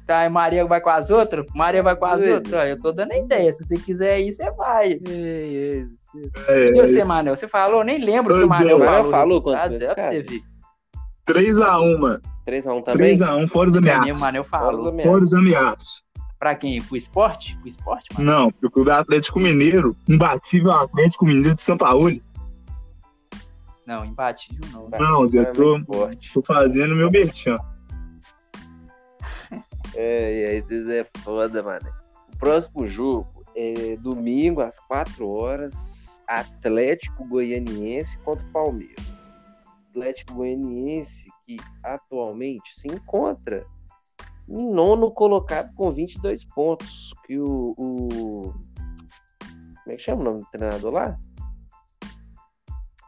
[0.09, 1.45] Tá, e Maria vai com as outras?
[1.53, 2.33] Maria vai com as Doido.
[2.33, 2.53] outras?
[2.55, 3.53] Ó, Eu tô dando a ideia.
[3.53, 4.99] Se você quiser ir, você vai.
[5.07, 5.85] Ei,
[6.47, 7.35] É, E você, Manel?
[7.35, 7.83] Você falou?
[7.83, 8.91] Nem lembro se o Pois é, Manel falou.
[8.97, 10.09] Manel falou quanto é foi, pra você cara?
[10.09, 10.41] ver.
[11.27, 12.21] 3x1, mano.
[12.47, 13.15] 3x1 também?
[13.19, 14.19] 3x1, fora os É mesmo, o.
[14.19, 14.99] Manel Fora os falou.
[15.03, 16.03] Fora os ameaços.
[16.39, 16.81] Pra quem?
[16.81, 17.55] Pro esporte?
[17.57, 18.25] Pro esporte, mano?
[18.31, 22.09] Não, pro Clube Atlético Mineiro, imbatível Atlético Mineiro de São Paulo.
[23.85, 24.89] Não, imbatível não.
[24.89, 25.79] Não, É eu tô,
[26.33, 27.57] tô fazendo meu merchan.
[29.95, 31.89] É, é, isso é foda, mano.
[32.33, 39.29] O próximo jogo é domingo, às 4 horas, Atlético Goianiense contra Palmeiras.
[39.89, 43.65] Atlético Goianiense que atualmente se encontra
[44.47, 47.13] em nono colocado com 22 pontos.
[47.25, 48.53] Que o, o-
[49.83, 51.19] Como é que chama o nome do treinador lá?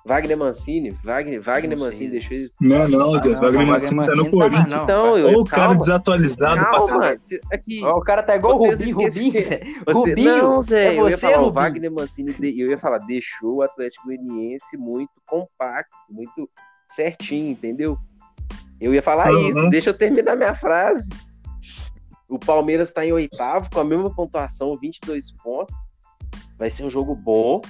[0.04, 2.56] Wagner Mancini, Wagner, Wagner Mancini sei, deixou isso.
[2.60, 4.74] Não, não, Ah, não, Wagner Mancini tá no tá Corinthians.
[4.74, 4.84] não.
[4.84, 7.20] Então, eu, Ô, o cara calma, desatualizado pra calma, caralho.
[7.20, 7.82] se- aqui.
[7.84, 9.34] Ó, o cara tá igual o Rubinho, Rubinho.
[9.88, 10.38] Rubinho.
[10.42, 11.52] não, Zé, é eu ia falar, o.
[11.52, 16.50] Wagner Mancini, eu ia falar, deixou o Atlético Goianiense muito compacto, muito
[16.88, 17.96] certinho, entendeu?
[18.80, 19.50] Eu ia falar Uhum.
[19.50, 21.08] isso, deixa eu terminar minha frase.
[22.28, 25.76] O Palmeiras está em oitavo, com a mesma pontuação, 22 pontos.
[26.58, 27.62] Vai ser um jogo bom.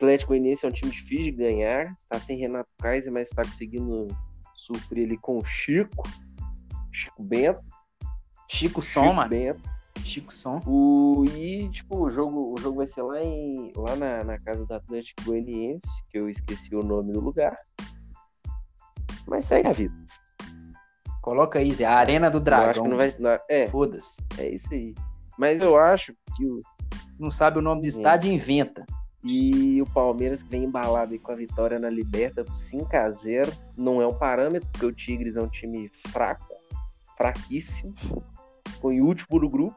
[0.00, 1.94] Atlético Goianiense é um time difícil de ganhar.
[2.08, 4.08] Tá sem Renato Kaiser, mas tá conseguindo
[4.54, 6.02] suprir ali com o Chico.
[6.90, 7.60] Chico Bento.
[8.48, 9.28] Chico Som, Chico mano.
[9.28, 9.62] Bento.
[10.02, 10.58] Chico Som.
[10.66, 14.64] O, e, tipo, o jogo, o jogo vai ser lá, em, lá na, na casa
[14.64, 17.54] do Atlético Goianiense, que eu esqueci o nome do lugar.
[19.28, 19.94] Mas segue a vida.
[21.20, 21.84] Coloca aí, Zé.
[21.84, 22.82] A Arena do Eu acho Dragão.
[22.84, 23.14] que não vai.
[23.18, 24.16] não- é, Foda-se.
[24.38, 24.94] é isso aí.
[25.38, 26.58] Mas eu acho que o,
[27.18, 28.84] Não sabe o nome do estádio, inventa.
[29.22, 34.14] E o Palmeiras vem embalado com a vitória na Liberta por 5x0 não é um
[34.14, 36.54] parâmetro, porque o Tigres é um time fraco,
[37.18, 37.94] fraquíssimo,
[38.66, 39.76] ficou em último do grupo.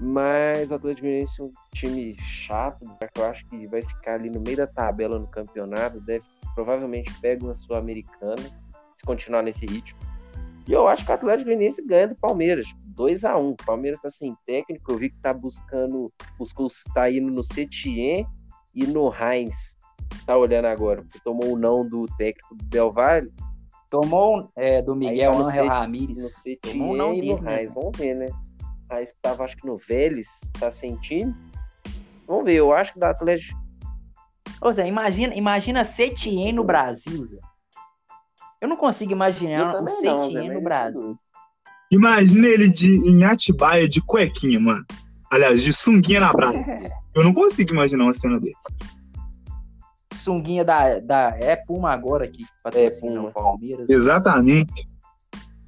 [0.00, 2.78] Mas o Atlético Goianiense é um time chato,
[3.12, 7.12] que eu acho que vai ficar ali no meio da tabela no campeonato, deve provavelmente
[7.20, 8.42] pega uma sul-americana
[8.96, 9.98] se continuar nesse ritmo.
[10.68, 14.00] E eu acho que o Atlético Goianiense ganha do Palmeiras, 2 a 1 O Palmeiras
[14.00, 18.26] tá sem técnico, eu vi que tá buscando, buscou, tá indo no Setien
[18.82, 19.76] e no Heinz.
[20.24, 23.30] Tá olhando agora, porque tomou o não do técnico do Del Valle,
[23.90, 26.42] Tomou é, do Miguel tá no Angel Ramírez.
[26.62, 27.50] Tomou um não e dele, no?
[27.50, 27.74] Heinz.
[27.74, 28.26] Vamos ver, né?
[28.92, 31.34] Heinz tava, acho que no Vélez, tá sem time.
[32.26, 33.58] Vamos ver, eu acho que da Atlético
[34.60, 37.38] Ô, Zé, imagina, imagina Setien no Brasil, Zé.
[38.60, 41.16] Eu não consigo imaginar um Zé, Setien no eu Brasil.
[41.90, 44.84] Imagina ele de, em Atibaia de cuequinha, mano.
[45.30, 46.88] Aliás, de sunguinha na praia.
[47.14, 48.72] Eu não consigo imaginar uma cena dessa.
[50.14, 51.36] Sunguinha da, da.
[51.38, 53.32] É Puma agora que patrocina Puma.
[53.32, 53.90] Palmeiras.
[53.90, 54.88] Exatamente.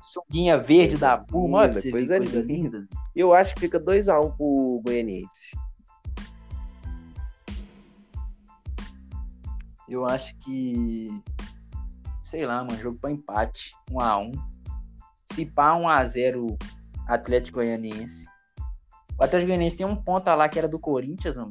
[0.00, 1.58] Sunguinha verde da Puma.
[1.58, 2.78] Olha pra ver, coisa coisa linda.
[2.78, 2.88] linda.
[3.14, 5.56] Eu acho que fica 2x1 pro Goianiense.
[9.88, 11.08] Eu acho que.
[12.22, 12.78] Sei lá, mano.
[12.78, 13.74] Jogo pra empate.
[13.90, 14.32] 1x1.
[15.32, 16.56] Se pá 1x0
[17.06, 18.24] Atlético Goianiense.
[19.20, 21.50] O Atlético Goianiense tem um ponta lá que era do Corinthians, mano.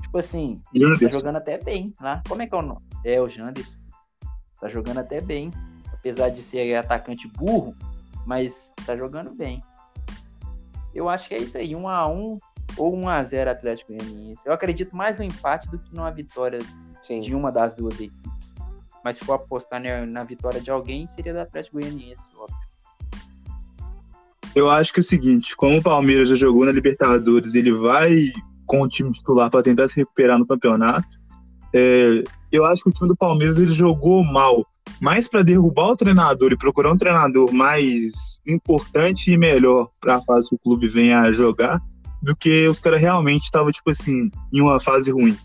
[0.00, 1.18] Tipo assim, tá Janderson.
[1.18, 2.22] jogando até bem lá.
[2.28, 2.80] Como é que é o nome?
[3.04, 3.80] É o Janderson.
[4.60, 5.50] Tá jogando até bem.
[5.92, 7.74] Apesar de ser atacante burro,
[8.24, 9.60] mas tá jogando bem.
[10.94, 12.38] Eu acho que é isso aí, 1x1
[12.76, 14.46] ou 1x0 Atlético Goianiense.
[14.46, 16.60] Eu acredito mais no empate do que numa vitória
[17.02, 17.20] Sim.
[17.20, 18.54] de uma das duas equipes.
[19.04, 22.71] Mas se for apostar na, na vitória de alguém, seria do Atlético Goianiense, óbvio.
[24.54, 28.30] Eu acho que é o seguinte, como o Palmeiras já jogou na Libertadores, ele vai
[28.66, 31.08] com o time titular para tentar se recuperar no campeonato.
[31.74, 34.66] É, eu acho que o time do Palmeiras ele jogou mal,
[35.00, 38.12] mais para derrubar o treinador e procurar um treinador mais
[38.46, 41.80] importante e melhor para a fase que o clube venha a jogar,
[42.22, 45.36] do que os caras realmente estavam tipo assim em uma fase ruim.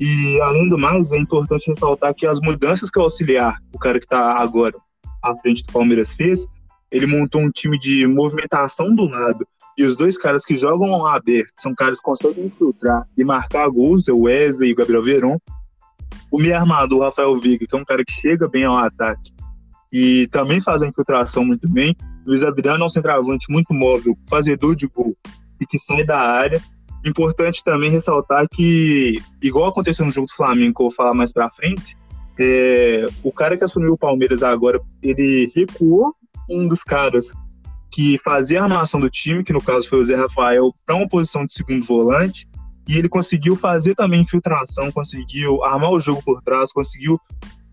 [0.00, 3.98] E além do mais, é importante ressaltar que as mudanças que o auxiliar, o cara
[3.98, 4.76] que está agora
[5.22, 6.46] à frente do Palmeiras fez,
[6.90, 9.46] ele montou um time de movimentação do lado.
[9.76, 14.08] E os dois caras que jogam aberto são caras que conseguem infiltrar e marcar gols,
[14.08, 15.38] é o Wesley e o Gabriel Veron.
[16.32, 19.32] O meio armador, o Rafael Veiga, que é um cara que chega bem ao ataque
[19.92, 21.96] e também faz a infiltração muito bem.
[22.26, 25.16] Luiz Adriano é um centroavante muito móvel, fazedor de gol
[25.60, 26.60] e que sai da área.
[27.04, 31.32] Importante também ressaltar que, igual aconteceu no jogo do Flamengo, que eu vou falar mais
[31.32, 31.96] pra frente,
[32.38, 36.14] é, o cara que assumiu o Palmeiras agora, ele recuou
[36.48, 37.32] um dos caras
[37.90, 41.08] que fazia a armação do time, que no caso foi o Zé Rafael, para uma
[41.08, 42.46] posição de segundo volante,
[42.86, 47.20] e ele conseguiu fazer também infiltração, conseguiu armar o jogo por trás, conseguiu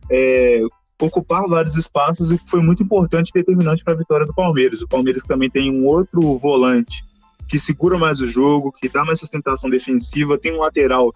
[0.10, 0.62] é,
[1.02, 4.82] ocupar vários espaços, que foi muito importante e determinante para a vitória do Palmeiras.
[4.82, 7.04] O Palmeiras também tem um outro volante
[7.48, 11.12] que segura mais o jogo, que dá mais sustentação defensiva, tem um lateral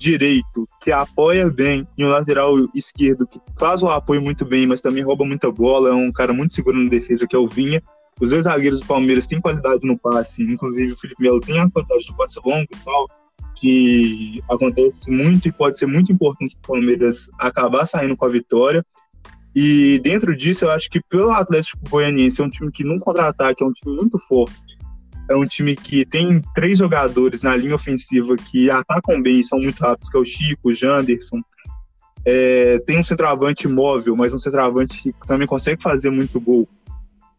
[0.00, 4.80] direito que apoia bem e um lateral esquerdo que faz o apoio muito bem, mas
[4.80, 7.82] também rouba muita bola, é um cara muito seguro na defesa que é o Vinha.
[8.18, 11.70] Os dois zagueiros do Palmeiras têm qualidade no passe, inclusive o Felipe Melo tem a
[11.70, 13.08] qualidade do passe longo e tal,
[13.54, 18.30] que acontece muito e pode ser muito importante para o Palmeiras acabar saindo com a
[18.30, 18.82] vitória.
[19.54, 23.62] E dentro disso, eu acho que pelo Atlético Goianiense é um time que num contra-ataque
[23.62, 24.78] é um time muito forte.
[25.30, 29.60] É um time que tem três jogadores na linha ofensiva que atacam bem e são
[29.60, 31.40] muito rápidos, que é o Chico, o Janderson.
[32.24, 36.68] É, tem um centroavante móvel, mas um centroavante que também consegue fazer muito gol.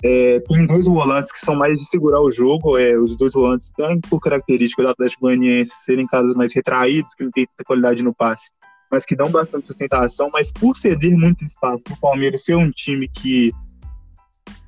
[0.01, 2.77] É, tem dois volantes que são mais de segurar o jogo.
[2.77, 7.25] É, os dois volantes têm por característica do Atlético Goianiense serem caras mais retraídos, que
[7.25, 8.49] não tem tanta qualidade no passe.
[8.89, 13.07] mas que dão bastante sustentação, mas por ceder muito espaço, o Palmeiras ser um time
[13.07, 13.51] que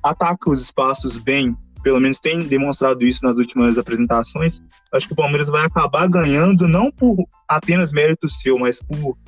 [0.02, 5.16] ataca os espaços bem, pelo menos tem demonstrado isso nas últimas apresentações, acho que o
[5.16, 7.14] Palmeiras vai acabar ganhando não por
[7.46, 9.18] apenas mérito seu, mas por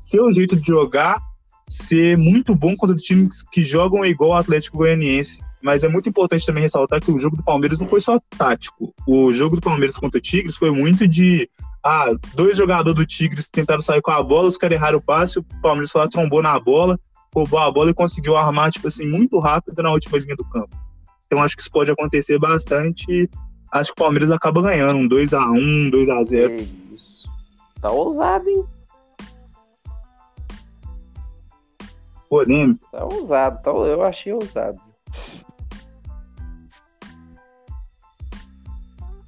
[0.00, 1.22] seu jeito de jogar
[1.68, 5.40] ser muito bom contra times que jogam igual o Atlético Goianiense.
[5.62, 8.92] Mas é muito importante também ressaltar que o jogo do Palmeiras não foi só tático.
[9.06, 11.48] O jogo do Palmeiras contra o Tigres foi muito de
[11.84, 15.38] ah, dois jogadores do Tigres tentaram sair com a bola, os caras erraram o passe,
[15.38, 16.98] o Palmeiras foi lá, trombou na bola,
[17.32, 20.89] roubou a bola e conseguiu armar, tipo assim, muito rápido na última linha do campo.
[21.30, 23.30] Então acho que isso pode acontecer bastante
[23.70, 26.50] acho que o Palmeiras acaba ganhando um 2x1, 2x0.
[26.50, 26.56] É
[26.94, 27.30] isso.
[27.80, 28.64] Tá ousado, hein?
[32.28, 32.88] Polêmico.
[32.90, 34.78] Tá ousado, tá, eu achei ousado.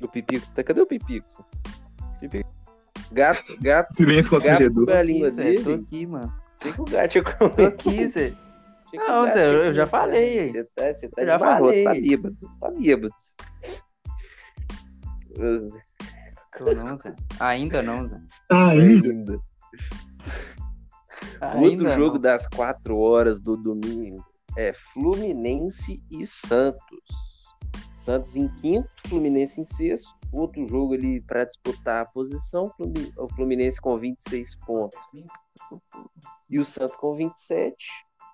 [0.01, 1.27] O Pipico, tá, cadê o Pipico?
[2.21, 2.51] Pipico.
[3.12, 3.95] Gato, gato.
[3.95, 4.87] Silêncio constrangedor.
[4.87, 5.65] Gato a língua Zé, dele.
[5.65, 6.33] tô aqui, mano.
[6.59, 7.67] Tem que o gato comido.
[7.67, 8.33] aqui, Zé.
[8.95, 9.91] Não, Zé, tinha eu já comido.
[9.91, 10.51] falei.
[10.51, 12.03] Você tá, você tá Eu já marroto, tá falei.
[12.03, 12.37] bêbado.
[12.37, 13.15] Você tá bêbado.
[16.59, 17.15] Tô não, Zé.
[17.41, 18.21] Ainda não, Zé.
[18.51, 19.41] Ainda.
[21.41, 21.59] Ainda.
[21.59, 24.25] Outro jogo das 4 horas do domingo
[24.57, 26.79] é Fluminense e Santos.
[27.95, 30.11] Santos em quinto, Fluminense em sexto.
[30.33, 32.73] Outro jogo ali para disputar a posição,
[33.19, 34.99] o Fluminense com 26 pontos
[36.49, 37.75] e o Santos com 27.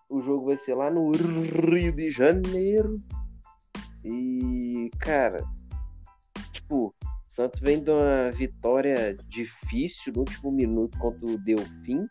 [0.09, 2.95] O jogo vai ser lá no Rio de Janeiro.
[4.05, 5.45] E, cara,
[6.53, 6.95] tipo,
[7.27, 12.09] Santos vem de uma vitória difícil no último minuto contra o Delfim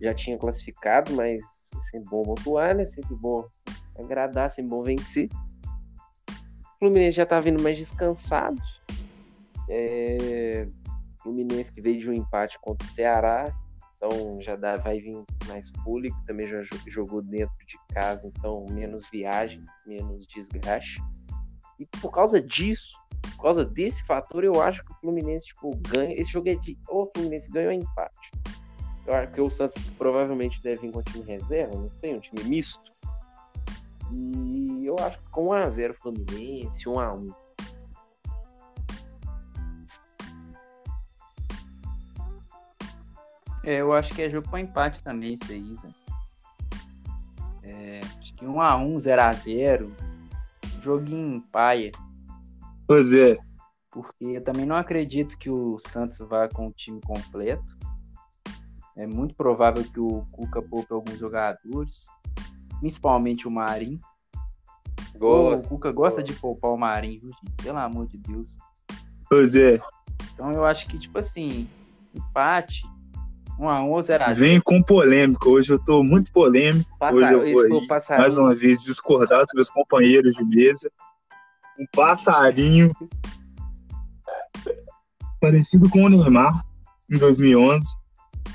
[0.00, 1.42] já tinha classificado, mas
[1.74, 2.84] é sempre bom pontuar, né?
[2.84, 3.48] Sempre bom
[3.98, 5.28] agradar, sempre bom vencer.
[6.28, 8.60] O Fluminense já tá vindo mais descansado.
[9.68, 10.68] É...
[11.22, 13.52] Fluminense que veio de um empate contra o Ceará,
[13.96, 18.66] então já dá, vai vir mais fôlego, também já jo- jogou dentro de casa, então
[18.70, 21.00] menos viagem, menos desgaste.
[21.78, 22.92] E por causa disso,
[23.36, 26.14] por causa desse fator, eu acho que o Fluminense tipo, ganha.
[26.14, 28.30] Esse jogo é de ou o Fluminense ganha ou empate.
[29.06, 32.20] Eu acho que o Santos provavelmente deve vir com um time reserva, não sei, um
[32.20, 32.92] time misto.
[34.12, 37.34] E eu acho que com 1x0 Fluminense, 1x1.
[43.66, 45.88] É, eu acho que é jogo pra empate também, isso aí, Zé.
[47.64, 49.90] É, acho que 1x1, 0x0.
[50.80, 51.90] Joguinho paia.
[52.86, 53.36] Pois é.
[53.90, 57.76] Porque eu também não acredito que o Santos vá com o time completo.
[58.96, 62.06] É muito provável que o Cuca poupe alguns jogadores,
[62.78, 64.00] principalmente o Marinho.
[65.18, 67.64] Pô, o Cuca gosta de poupar o Marinho, viu, gente?
[67.64, 68.56] Pelo amor de Deus.
[69.28, 69.80] Pois é.
[70.32, 71.68] Então eu acho que, tipo assim,
[72.14, 72.84] empate,
[73.58, 74.34] 1x1 ou 0x0.
[74.34, 75.48] Vem com polêmica.
[75.48, 76.88] Hoje eu tô muito polêmico.
[77.00, 78.22] Hoje eu vou aí, passarinho.
[78.22, 80.90] mais uma vez, discordar dos meus companheiros de mesa.
[81.78, 82.90] Um passarinho
[85.40, 86.64] parecido com o Neymar,
[87.10, 87.86] em 2011,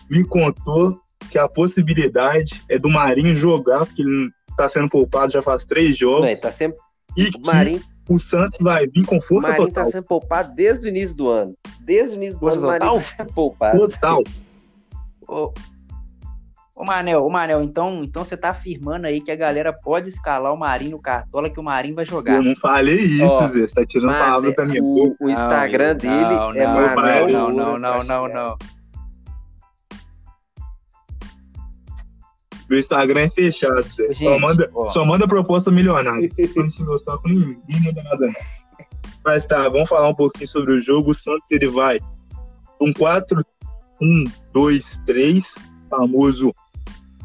[0.10, 5.42] me contou que a possibilidade é do Marinho jogar, porque ele tá sendo poupado já
[5.42, 6.78] faz três Não, jogos, ele tá sempre,
[7.16, 9.86] e o Marinho, o Santos vai vir com o força Marinho total.
[9.86, 11.54] tá sendo poupado desde o início do ano.
[11.80, 13.80] Desde o início do Força ano, Marinho tá poupado.
[13.80, 14.24] Total.
[15.32, 15.54] Ô,
[16.76, 20.54] ô Manel, ô Manel, então, então você tá afirmando aí que a galera pode escalar
[20.54, 22.36] o Marinho no Cartola, que o Marinho vai jogar.
[22.36, 23.62] Eu não falei isso, Ó, Zé.
[23.62, 25.16] Você tá tirando palavras da é, minha boca.
[25.22, 28.58] o Instagram Não, dele não, é não, Manuel não, não, não, não, não, não.
[32.70, 34.08] Meu Instagram é fechado, Zé.
[34.08, 34.88] só, Gente, manda, ó.
[34.90, 36.28] só manda proposta milionária.
[36.28, 38.28] Ninguém ninguém manda nada.
[38.28, 38.34] não.
[39.24, 41.12] Mas tá, vamos falar um pouquinho sobre o jogo.
[41.12, 42.00] O Santos ele vai
[42.82, 43.46] um 4,
[44.02, 45.56] 1, 2, 3,
[45.90, 46.54] famoso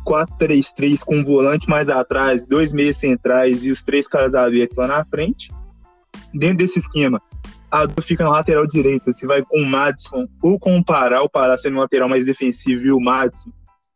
[0.07, 5.05] 4-3-3 com volante mais atrás, dois meias centrais e os três caras abertos lá na
[5.05, 5.51] frente.
[6.33, 7.21] Dentro desse esquema,
[7.71, 11.23] a dúvida fica na lateral direita, se vai com o Madison ou com o Pará,
[11.23, 13.51] o Pará sendo um lateral mais defensivo e o Madison,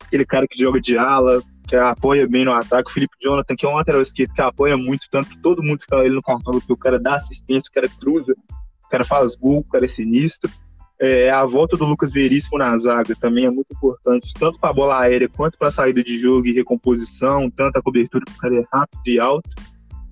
[0.05, 3.65] aquele cara que joga de ala, que apoia bem no ataque, o Felipe Jonathan, que
[3.65, 6.55] é um lateral esquerdo que apoia muito, tanto que todo mundo escala ele no cartão,
[6.55, 8.35] porque o cara dá assistência, o cara cruza,
[8.85, 10.51] o cara faz gol, o cara é sinistro.
[11.01, 14.75] É, a volta do Lucas Veríssimo na zaga também é muito importante, tanto para a
[14.75, 18.65] bola aérea quanto para a saída de jogo e recomposição, tanto a cobertura que é
[18.71, 19.49] rápido e alto.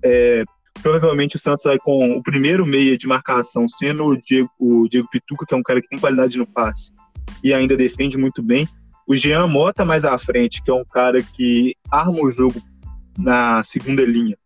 [0.02, 0.44] É,
[0.82, 5.08] provavelmente o Santos vai com o primeiro meia de marcação sendo o Diego, o Diego
[5.10, 6.90] Pituca, que é um cara que tem qualidade no passe
[7.42, 8.66] e ainda defende muito bem.
[9.06, 12.60] O Jean Mota mais à frente, que é um cara que arma o jogo
[13.16, 14.36] na segunda linha.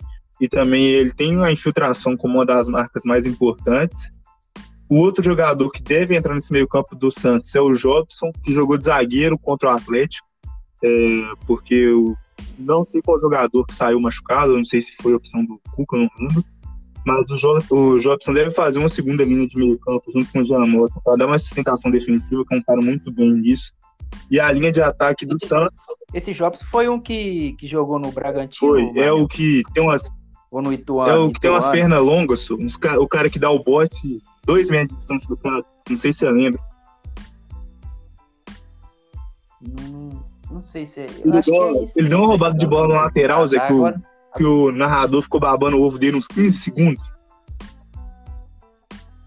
[0.40, 4.10] E também ele tem uma infiltração como uma das marcas mais importantes.
[4.92, 8.76] O outro jogador que deve entrar nesse meio-campo do Santos é o Jobson, que jogou
[8.76, 10.28] de zagueiro contra o Atlético,
[10.84, 10.88] é,
[11.46, 12.14] porque eu
[12.58, 15.96] não sei qual jogador que saiu machucado, não sei se foi a opção do Cuca,
[15.96, 16.44] não lembro.
[17.06, 20.44] Mas o, jo o Jobson deve fazer uma segunda linha de meio-campo junto com o
[20.44, 23.72] Gianotto para dar uma sustentação defensiva, que é um cara muito bem nisso.
[24.30, 25.82] E a linha de ataque do Santos.
[26.12, 28.72] Esse Jobson foi um que, que jogou no Bragantino?
[28.72, 30.10] Foi, é o que tem umas.
[30.50, 31.10] Ou no Ituano?
[31.10, 34.70] É o que tem umas pernas longas, uns, o cara que dá o bote dois
[34.70, 35.64] metros de distância do cara.
[35.88, 36.60] Não sei se você lembra.
[39.60, 41.06] Não, não sei se é.
[41.24, 43.94] Ele, deu, é ele deu uma roubada de bola no lateral, Zé, que, o,
[44.36, 47.12] que o narrador ficou babando o ovo dele uns 15 segundos.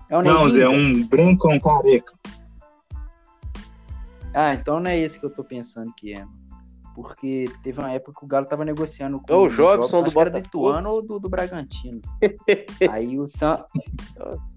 [0.09, 2.13] É um não, Zé, é um branco, um careca.
[4.33, 6.25] Ah, então não é esse que eu tô pensando que é.
[6.95, 10.41] Porque teve uma época que o Galo tava negociando com o Jobson do Botafogo.
[10.41, 11.99] do Ituano ou do, do Bragantino.
[12.89, 13.65] aí, o San...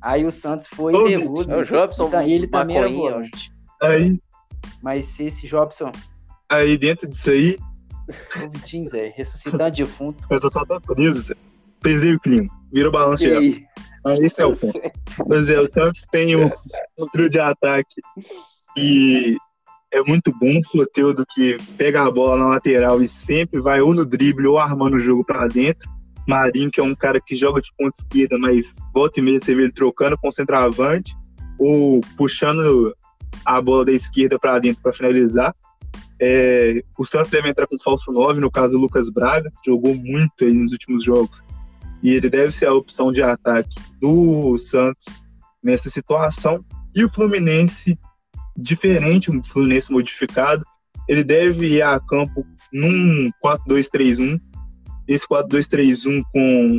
[0.01, 1.53] aí o Santos foi nervoso.
[1.53, 2.07] É o Jobson.
[2.07, 3.53] Então, ele também era volante.
[3.82, 4.20] Aí.
[4.80, 5.91] Mas se esse Jobson.
[6.49, 7.59] Aí dentro disso aí.
[8.36, 10.24] O Vitinho, Zé, ressuscitando defunto.
[10.30, 11.34] Eu tô só preso, Zé.
[11.80, 12.49] Pesei o clima.
[12.72, 13.43] Virou balanço geral.
[14.05, 14.80] Aí esse é o ponto.
[15.26, 16.49] Pois é, o Santos tem um,
[16.99, 18.01] um trio de ataque
[18.76, 19.36] e
[19.91, 23.95] é muito bom o Soteudo que pega a bola na lateral e sempre vai ou
[23.95, 25.89] no drible ou armando o jogo para dentro.
[26.26, 29.55] Marinho, que é um cara que joga de ponta esquerda, mas volta e meia você
[29.55, 31.14] vê ele trocando com o centroavante
[31.59, 32.95] ou puxando
[33.45, 35.55] a bola da esquerda para dentro para finalizar.
[36.20, 39.95] É, o Santos deve entrar com falso 9, no caso o Lucas Braga, que jogou
[39.95, 41.43] muito aí nos últimos jogos.
[42.03, 45.22] E ele deve ser a opção de ataque do Santos
[45.62, 46.62] nessa situação.
[46.95, 47.99] E o Fluminense
[48.59, 50.64] diferente, um Fluminense modificado.
[51.09, 54.40] Ele deve ir a campo num 4-2-3-1.
[55.06, 56.78] Esse 4-2-3-1 com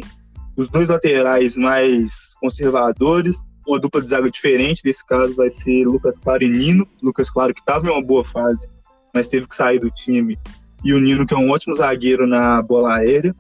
[0.58, 4.82] os dois laterais mais conservadores, uma dupla de zaga diferente.
[4.86, 6.88] Nesse caso vai ser Lucas Claro e Nino.
[7.02, 8.68] Lucas Claro que estava em uma boa fase,
[9.16, 10.38] mas teve que sair do time.
[10.84, 13.36] E o Nino que é um ótimo zagueiro na bola aérea.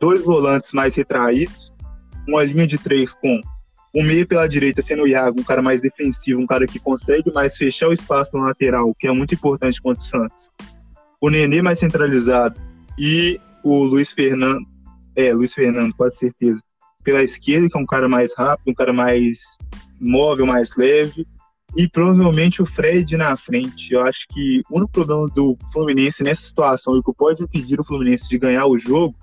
[0.00, 1.74] Dois volantes mais retraídos.
[2.26, 3.40] Uma linha de três com
[3.98, 7.32] o meio pela direita sendo o Iago, um cara mais defensivo, um cara que consegue
[7.32, 10.50] mais fechar o espaço no lateral, que é muito importante contra o Santos.
[11.20, 12.54] O Nenê mais centralizado
[12.96, 14.64] e o Luiz Fernando,
[15.16, 16.60] é, Luiz Fernando, quase certeza,
[17.02, 19.56] pela esquerda, que é um cara mais rápido, um cara mais
[20.00, 21.26] móvel, mais leve,
[21.76, 23.94] e provavelmente o Fred na frente.
[23.94, 27.80] Eu acho que o único problema do Fluminense nessa situação e o que pode impedir
[27.80, 29.16] o Fluminense de ganhar o jogo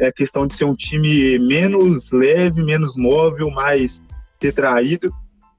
[0.00, 4.00] é a questão de ser um time menos leve, menos móvel, mais
[4.42, 5.14] ter traído,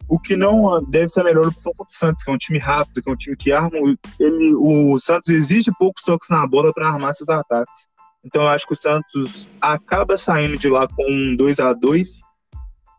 [0.10, 2.60] o que não deve ser a melhor opção contra o Santos, que é um time
[2.60, 3.78] rápido, que é um time que arma.
[4.20, 7.88] Ele, o Santos exige poucos toques na bola para armar seus ataques.
[8.24, 12.22] Então eu acho que o Santos acaba saindo de lá com um 2 a 2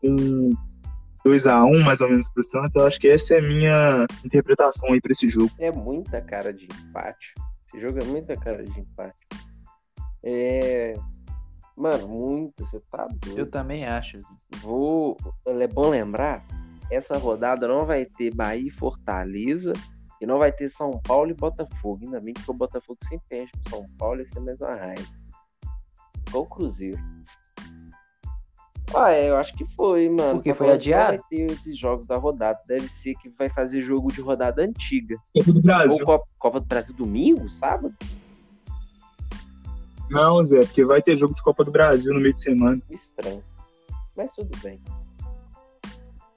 [0.02, 0.50] um
[1.24, 2.74] 2 a 1 mais ou menos para o Santos.
[2.74, 5.50] Eu acho que essa é a minha interpretação aí para esse jogo.
[5.58, 7.34] É muita cara de empate.
[7.66, 9.26] Esse jogo é muita cara de empate.
[10.22, 10.94] É,
[11.76, 13.38] Mano, muito, você tá doido.
[13.38, 14.20] Eu também acho.
[14.58, 15.16] Vou.
[15.46, 16.46] É bom lembrar,
[16.90, 19.72] essa rodada não vai ter Bahia e Fortaleza
[20.20, 22.04] e não vai ter São Paulo e Botafogo.
[22.04, 25.02] Ainda bem que o Botafogo se perde pro São Paulo e ser mais uma raiva.
[26.28, 26.98] Igual o Cruzeiro.
[28.94, 30.34] Ah, é, eu acho que foi, mano.
[30.34, 31.18] Porque foi adiado?
[31.18, 32.60] Vai ter esses jogos da rodada.
[32.68, 35.16] Deve ser que vai fazer jogo de rodada antiga.
[35.36, 35.92] Copa do Brasil.
[35.92, 37.94] Ou Copa, Copa do Brasil domingo, sábado?
[40.10, 42.80] Não, Zé, porque vai ter jogo de Copa do Brasil no meio de semana.
[42.90, 43.42] Estranho.
[44.16, 44.80] Mas tudo bem.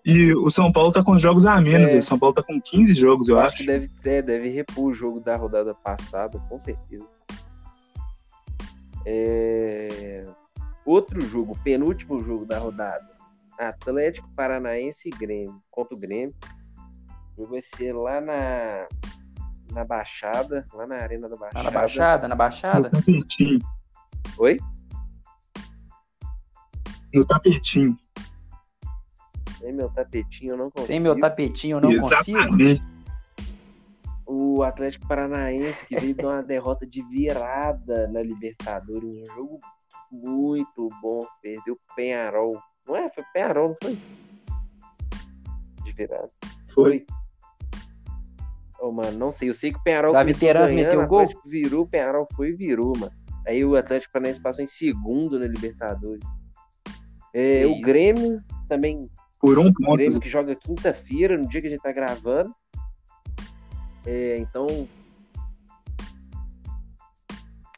[0.05, 1.93] E o São Paulo tá com jogos a menos.
[1.93, 1.97] É.
[1.97, 3.47] O São Paulo tá com 15 jogos, eu, acho.
[3.47, 3.57] acho.
[3.57, 7.05] que deve ser, deve repor o jogo da rodada passada, com certeza.
[9.05, 10.25] É...
[10.85, 13.17] Outro jogo, penúltimo jogo da rodada.
[13.59, 15.61] Atlético Paranaense e Grêmio.
[15.69, 16.33] Contra o Grêmio.
[17.35, 18.87] O jogo vai ser lá na
[19.71, 21.63] na Baixada, lá na Arena da Baixada.
[21.63, 22.89] na Baixada, na Baixada?
[22.89, 23.59] No tapetinho.
[24.37, 24.59] Oi?
[27.13, 27.97] No tapetinho.
[29.59, 30.87] Sem meu tapetinho eu não consigo.
[30.87, 32.79] Sem meu tapetinho eu não Exatamente.
[32.79, 32.97] consigo.
[34.25, 39.59] O Atlético Paranaense que veio de uma derrota de virada na Libertadores, um jogo
[40.11, 42.61] muito bom, perdeu o Penharol.
[42.85, 43.09] Não é?
[43.09, 43.97] Foi Penharol, não foi?
[45.83, 46.29] De virada.
[46.67, 47.05] Foi.
[47.05, 47.05] foi.
[48.79, 49.49] Oh, mano, não sei.
[49.49, 51.27] Eu sei que o Penharol Davi Terans meteu o gol?
[51.45, 53.11] virou, o Penharol foi e virou, mano.
[53.45, 56.23] Aí o Atlético Paranaense passou em segundo na Libertadores.
[57.33, 59.09] É, o Grêmio também.
[59.39, 59.93] Por um ponto.
[59.93, 62.53] O Grêmio que joga quinta-feira, no dia que a gente tá gravando.
[64.05, 64.67] É, então.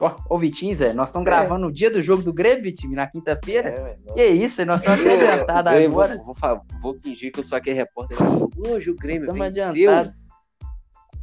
[0.01, 3.05] Ó, ô Vitinho, Zé, nós estamos gravando no dia do jogo do Grêmio, Vitinho, na
[3.05, 3.69] quinta-feira.
[3.69, 4.13] É.
[4.13, 6.15] Que isso, nós estamos até adiantados agora.
[6.23, 8.17] Vou, vou, vou fingir que eu sou aquele repórter.
[8.65, 10.28] Hoje o Grêmio Estamos venceu adiantados.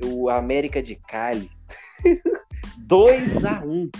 [0.05, 1.51] O América de Cali.
[2.79, 3.91] 2 a 1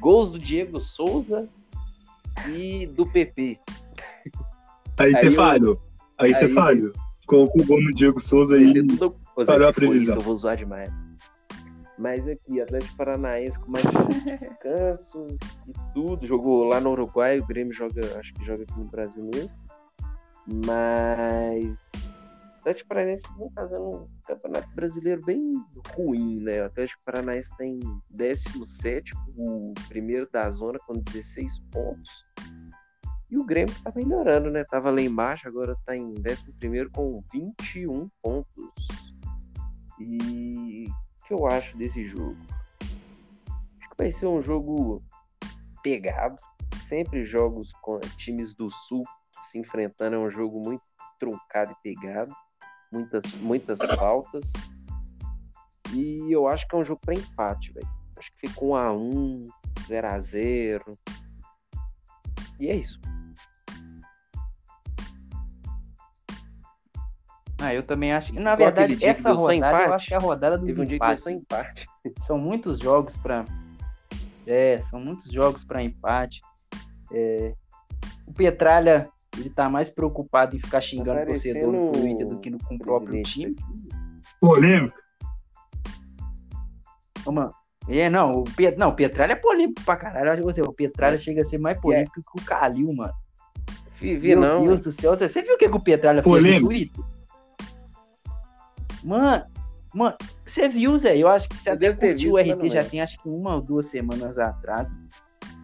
[0.00, 1.48] Gols do Diego Souza
[2.48, 3.58] e do PP.
[4.98, 5.80] Aí você falhou.
[6.18, 6.92] Aí você falhou.
[7.26, 8.72] Colocou o gol no Diego Souza aí.
[9.36, 10.16] Ô, Zé, Falhou a se for isso, previsão.
[10.16, 10.90] eu vou zoar demais.
[11.98, 13.84] Mas aqui, Atlético Paranaense com mais
[14.24, 15.26] descanso
[15.66, 16.26] e tudo.
[16.26, 19.50] Jogou lá no Uruguai, o Grêmio joga, acho que joga aqui no Brasil mesmo.
[20.64, 21.76] Mas
[22.68, 25.54] Atlético Paranaense vem fazendo um campeonato brasileiro bem
[25.94, 26.60] ruim, né?
[26.60, 32.22] O Atlético Paranaense tem 17, o primeiro da zona com 16 pontos.
[33.30, 34.64] E o Grêmio tá melhorando, né?
[34.64, 39.14] Tava lá embaixo, agora tá em 11 com 21 pontos.
[39.98, 42.36] E o que eu acho desse jogo?
[43.80, 45.02] Acho que vai ser um jogo
[45.82, 46.38] pegado.
[46.82, 49.04] Sempre jogos com times do Sul
[49.42, 50.82] se enfrentando é um jogo muito
[51.18, 52.34] truncado e pegado.
[52.90, 54.52] Muitas, muitas faltas.
[55.92, 57.88] E eu acho que é um jogo para empate, velho.
[58.18, 59.44] Acho que fica 1 a 1
[59.86, 60.98] 0 a 0
[62.60, 63.00] E é isso.
[67.60, 70.20] Ah, eu também acho que, na Igual verdade, essa rodada eu acho que é a
[70.20, 71.26] rodada dos Teve um dia que empates.
[71.26, 71.86] empate.
[72.20, 73.44] São muitos jogos para
[74.46, 76.40] É, são muitos jogos para empate.
[77.12, 77.54] É,
[78.26, 82.50] O Petralha, ele tá mais preocupado em ficar xingando o torcedor no Twitter do que
[82.50, 83.54] no, com o próprio time.
[84.40, 85.00] Polêmica.
[87.26, 87.52] Ô, mano,
[87.88, 88.76] é, não, o Pet...
[88.78, 90.30] não, o Petralha é polêmico pra caralho.
[90.30, 93.12] Acho que você, o Petralha chega a ser mais polêmico que o Calil, mano.
[94.00, 94.64] Vi, vi Meu não.
[94.64, 95.16] Deus do céu.
[95.16, 96.62] Você, você viu o que, que o Petralha fez Polêmico.
[96.62, 97.04] no Twitter?
[99.02, 99.44] Mano,
[99.94, 100.16] mano,
[100.46, 101.16] você viu, Zé?
[101.16, 102.90] Eu acho que você Eu até curtiu o visto, mas RT já lembro.
[102.90, 104.90] tem acho que uma ou duas semanas atrás.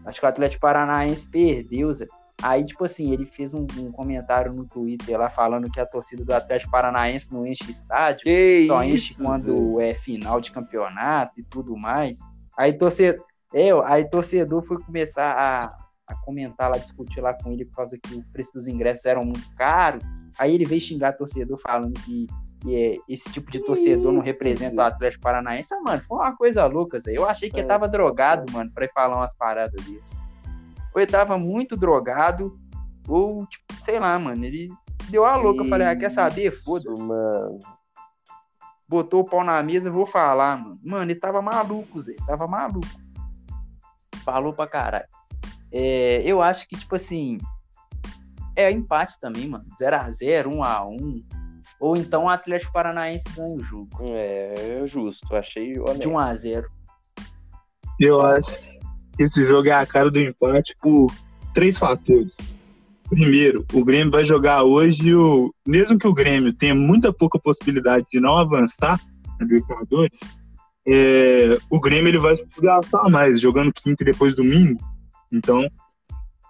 [0.05, 2.07] Acho que o Atlético Paranaense perdeu, Zé.
[2.43, 6.25] Aí, tipo assim, ele fez um, um comentário no Twitter lá falando que a torcida
[6.25, 11.33] do Atlético Paranaense não enche estádio Que só isso, enche quando é final de campeonato
[11.39, 12.19] e tudo mais.
[12.59, 13.25] Aí torcedor,
[13.55, 17.97] é, aí torcedor foi começar a, a comentar lá, discutir lá com ele por causa
[17.99, 20.01] que o preço dos ingressos eram muito caro.
[20.39, 22.27] Aí ele veio xingar torcedor falando que,
[22.61, 25.73] que, é, esse tipo de torcedor não representa o Atlético Paranaense.
[25.73, 27.17] Ah, mano, foi uma coisa louca, Zé.
[27.17, 27.69] Eu achei que ele É.
[27.69, 30.25] tava drogado, mano, pra ir falar umas paradas dessas.
[30.95, 32.59] Ou ele tava muito drogado,
[33.09, 34.71] ou, tipo, sei lá, mano, ele
[35.11, 35.63] deu a louca.
[35.63, 36.49] Eu falei, ah, quer saber?
[36.49, 37.03] Isso, Foda-se
[38.89, 40.79] botou o pau na mesa, eu vou falar, mano.
[40.83, 42.15] Mano, ele tava maluco, Zé.
[42.27, 42.87] Tava maluco.
[44.25, 45.09] Falou pra caralho.
[45.73, 47.39] É, eu acho que, tipo assim.
[48.57, 49.65] É empate também, mano.
[49.81, 51.25] 0x0, 1x1.
[51.81, 53.91] Ou então o Atlético Paranaense ganha o jogo.
[54.01, 56.01] É justo, achei honesto.
[56.01, 56.65] De 1x0.
[57.99, 58.79] Eu acho
[59.19, 61.13] esse jogo é a cara do empate por
[61.53, 62.37] três fatores.
[63.09, 65.53] Primeiro, o Grêmio vai jogar hoje, o...
[65.67, 69.01] mesmo que o Grêmio tenha muita pouca possibilidade de não avançar
[69.39, 70.21] na Libertadores,
[70.87, 74.81] é, o Grêmio ele vai se desgastar mais, jogando quinta e depois domingo.
[75.33, 75.67] Então,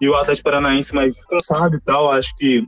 [0.00, 2.66] e o Atlético Paranaense mais descansado e tal, acho que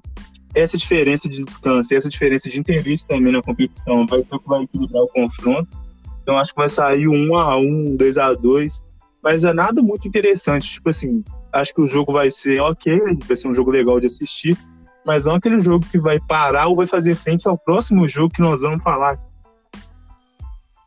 [0.54, 4.40] essa diferença de descanso e essa diferença de interesse também na competição vai ser o
[4.40, 5.68] que vai equilibrar o confronto.
[6.22, 8.82] Então acho que vai sair um 1x1, 2x2,
[9.26, 10.70] mas é nada muito interessante.
[10.74, 12.96] Tipo assim, acho que o jogo vai ser ok,
[13.26, 14.56] vai ser um jogo legal de assistir,
[15.04, 18.40] mas não aquele jogo que vai parar ou vai fazer frente ao próximo jogo que
[18.40, 19.20] nós vamos falar.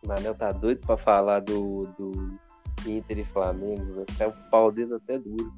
[0.05, 2.39] Manel tá doido pra falar do, do
[2.87, 4.05] Inter e Flamengo.
[4.09, 5.51] Até o pau dele até duro.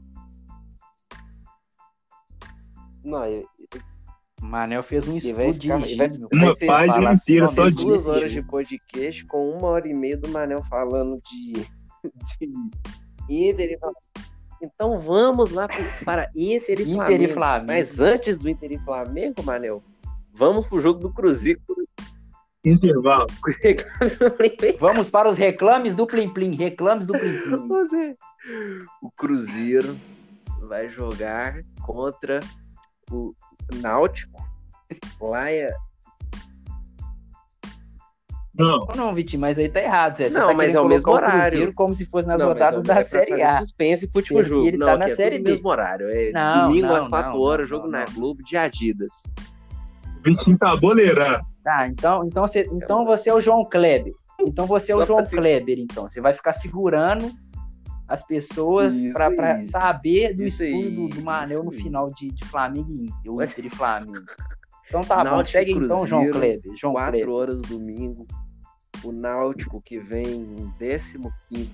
[3.04, 3.48] Não, eu-
[4.42, 6.28] O Manel fez um estudo dirigido.
[6.34, 7.86] Uma página inteira só disso.
[7.86, 11.64] duas horas de podcast com uma hora e meia do Manel falando de,
[12.40, 12.52] de
[13.30, 14.00] Inter e Flamengo.
[14.62, 15.68] Então vamos lá
[16.06, 17.24] para Inter e Inter Flamengo.
[17.24, 17.68] e Flamengo.
[17.68, 19.84] Mas antes do Inter e Flamengo, Manel,
[20.34, 21.60] vamos pro jogo do Cruzeiro.
[22.64, 23.26] Intervalo.
[24.80, 26.54] Vamos para os reclames do Plim Plim.
[26.56, 27.68] Reclames do Plim Plim.
[27.68, 28.16] Você-
[29.02, 29.98] O Cruzeiro
[30.68, 32.40] vai jogar contra
[33.10, 33.34] o
[33.82, 34.40] Náutico.
[35.20, 35.74] Lá é...
[38.54, 40.30] Não, Não, Vitinho, mas aí tá errado, Zé.
[40.30, 41.42] Você Não, tá mas é o mesmo horário.
[41.52, 43.60] Cruzeiro como se fosse nas Não, rodadas é- da é Série A.
[43.60, 44.68] Suspense pro último jogo.
[44.68, 45.52] ele não, tá na é Série tudo B.
[45.52, 46.08] mesmo horário.
[46.10, 48.06] É Não, domingo não, às 4 não, horas, não, jogo não, na.
[48.14, 49.12] Globo de Adidas.
[50.20, 51.46] o Vitinho tá boleirando.
[51.64, 54.14] Tá, então, então, você, então você é o João Kleber.
[54.42, 56.08] Então você é o Só João Kleber, então.
[56.10, 57.32] Você vai ficar segurando
[58.08, 59.64] as pessoas Isso pra, pra aí.
[59.64, 63.32] saber do Isso estudo aí, do, do Manel no final de, de Flamengo e Inter,
[63.32, 64.20] ou Inter e Flamengo.
[64.92, 66.78] Então tá bom, Náutico segue e então, João Cruzeiro, Kleber.
[66.78, 67.34] João 4 Kleber.
[67.34, 68.28] horas domingo.
[69.06, 71.18] o Náutico que vem em 15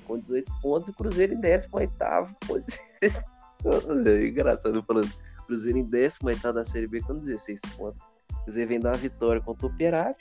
[0.06, 1.92] com 18 pontos e o Cruzeiro em 18
[4.06, 5.12] é engraçado falando.
[5.48, 8.00] Cruzeiro em 18 da Série B com 16 pontos.
[8.32, 10.16] O Cruzeiro vem dar uma vitória contra o Operário.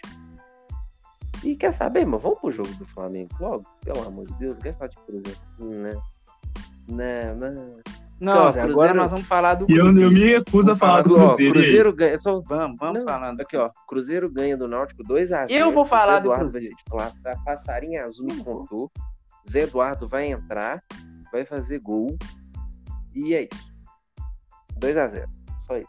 [1.45, 3.67] E quer saber, mas vamos pro jogo do Flamengo logo?
[3.85, 5.39] Pelo amor de Deus, quer falar de Cruzeiro?
[5.59, 5.95] Né?
[6.89, 7.51] Né, né.
[7.51, 8.06] Não,
[8.51, 9.99] Zé, agora nós vamos falar do Cruzeiro.
[9.99, 11.59] Eu, eu me recuso a falar do Cruzeiro.
[11.59, 12.19] Ó, Cruzeiro ganha.
[12.19, 12.41] Só...
[12.41, 13.41] Vamos, vamos Não, falando.
[13.41, 13.71] Aqui, ó.
[13.87, 15.51] Cruzeiro ganha do Náutico 2x0.
[15.51, 16.75] Eu vou falar do Cruzeiro.
[16.91, 17.37] Vai ser tá?
[17.45, 18.91] Passarinho azul me contou.
[19.49, 20.83] Zé Eduardo vai entrar,
[21.31, 22.17] vai fazer gol.
[23.15, 23.75] E é isso.
[24.81, 25.27] 2x0.
[25.59, 25.89] Só isso.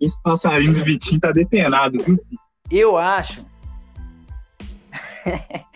[0.00, 2.18] Esse passarinho do Vitinho tá depenado, viu?
[2.70, 3.44] Eu acho.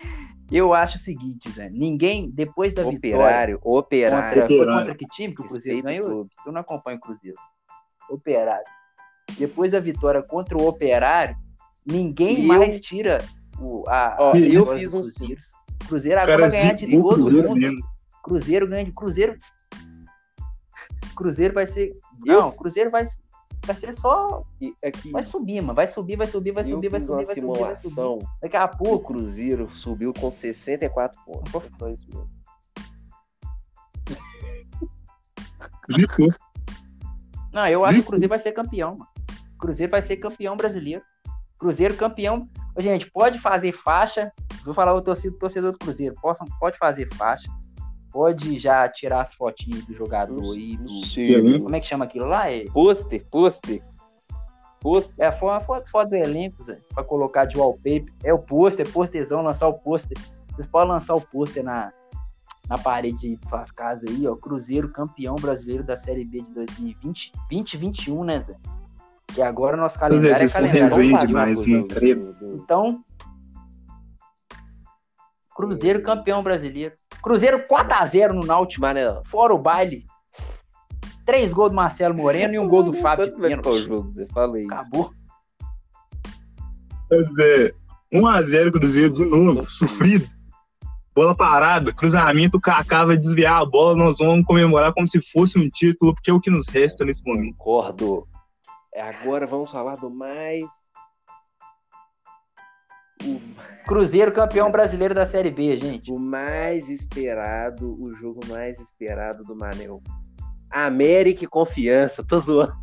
[0.51, 1.69] Eu acho o seguinte, Zé.
[1.69, 3.59] Ninguém, depois da operário, vitória.
[3.61, 4.47] Operário, operário.
[4.47, 6.27] Foi contra que time que o Cruzeiro ganhou?
[6.45, 7.37] Eu não acompanho o Cruzeiro.
[8.09, 8.65] Operário.
[9.37, 11.35] Depois da vitória contra o Operário,
[11.85, 12.81] ninguém e mais eu...
[12.81, 13.17] tira
[13.59, 14.15] o, a.
[14.19, 15.41] Ó, a eu fiz um Cruzeiro.
[15.87, 17.59] Cruzeiro agora vai ganhar de todo Cruzeiro mundo.
[17.59, 17.79] Mesmo.
[18.23, 19.37] Cruzeiro ganha de Cruzeiro.
[21.15, 21.93] Cruzeiro vai ser.
[22.25, 23.05] Não, Cruzeiro vai
[23.67, 24.43] vai ser só.
[24.83, 25.75] Aqui, vai subir, mano.
[25.75, 28.25] Vai subir, vai subir, vai subir, vai subir, vai subir, vai subir.
[28.41, 28.95] Daqui a pouco.
[28.95, 31.51] O Cruzeiro subiu com 64 pontos.
[31.51, 32.29] Foi só isso mesmo.
[37.53, 39.07] Não, eu acho que o Cruzeiro vai ser campeão, mano.
[39.55, 41.03] O Cruzeiro vai ser campeão brasileiro.
[41.57, 42.49] Cruzeiro campeão.
[42.77, 44.31] Gente, pode fazer faixa.
[44.63, 46.15] Vou falar o torcedor, torcedor do Cruzeiro.
[46.21, 47.47] Posso, pode fazer faixa
[48.17, 50.75] pode já tirar as fotinhas do jogador aí.
[50.75, 50.89] Do...
[51.05, 51.61] Sim.
[51.61, 52.49] Como é que chama aquilo lá?
[52.49, 52.65] É...
[52.65, 53.79] Pôster, pôster.
[54.81, 55.13] Pôster.
[55.19, 58.11] É, foi uma foto, foto do elenco, Zé, pra colocar de wallpaper.
[58.23, 60.17] É o pôster, pôsterzão, lançar o pôster.
[60.49, 61.93] Vocês podem lançar o pôster na,
[62.67, 64.35] na parede de suas casas aí, ó.
[64.35, 68.55] Cruzeiro campeão brasileiro da Série B de 2020, 2021, né, Zé?
[69.27, 71.27] Que agora nosso calendário é, é calendário.
[71.27, 73.03] Demais, então,
[75.57, 76.93] Cruzeiro campeão brasileiro.
[77.19, 79.23] Cruzeiro 4x0 no Náutico, Mano.
[79.25, 80.05] fora o baile.
[81.25, 83.67] Três gols do Marcelo Moreno e um gol do Fábio de pênalti.
[83.67, 84.65] o jogo, você fala aí.
[84.65, 85.11] Acabou.
[87.09, 87.75] Quer dizer,
[88.13, 90.29] 1x0 Cruzeiro de novo, sofrido.
[91.15, 95.57] Bola parada, cruzamento, o Kaká vai desviar a bola, nós vamos comemorar como se fosse
[95.57, 97.57] um título, porque é o que nos resta nesse momento.
[97.57, 98.27] Concordo.
[98.93, 100.67] É, agora vamos falar do mais
[103.85, 106.11] Cruzeiro campeão brasileiro da Série B, gente.
[106.11, 110.01] O mais esperado, o jogo mais esperado do Manel.
[110.69, 112.75] América e Confiança, tô zoando.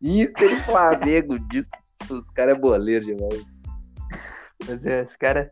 [0.00, 1.68] Inter e Flamengo, disso.
[2.08, 3.44] Os caras é boleiro demais.
[4.66, 5.50] Mas é, esse cara.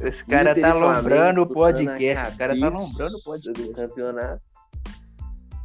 [0.00, 2.26] Esse cara tá lombrando o podcast.
[2.26, 3.62] Esse cara tá lombrando o podcast.
[3.62, 4.42] Do campeonato.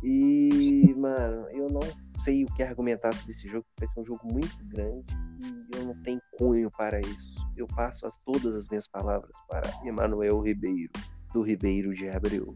[0.03, 1.81] E, mano, eu não
[2.19, 5.05] sei o que argumentar sobre esse jogo, vai ser um jogo muito grande
[5.39, 7.35] e eu não tenho cunho para isso.
[7.55, 10.91] Eu passo as, todas as minhas palavras para Emanuel Ribeiro,
[11.33, 12.55] do Ribeiro de Abreu.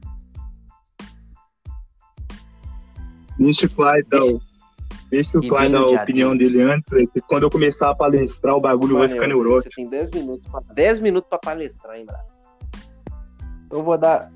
[3.37, 4.21] Deixa o Clyde dar,
[5.09, 8.61] deixa o Clyde dar a opinião dele antes, é quando eu começar a palestrar, o
[8.61, 9.73] bagulho vai ficar neurótico.
[9.73, 12.27] Você tem 10 minutos para 10 minutos para palestrar, hein, Brado?
[13.71, 14.31] Eu vou dar.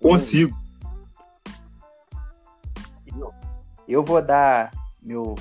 [0.00, 0.63] Consigo.
[3.86, 4.70] Eu vou dar
[5.02, 5.34] meu,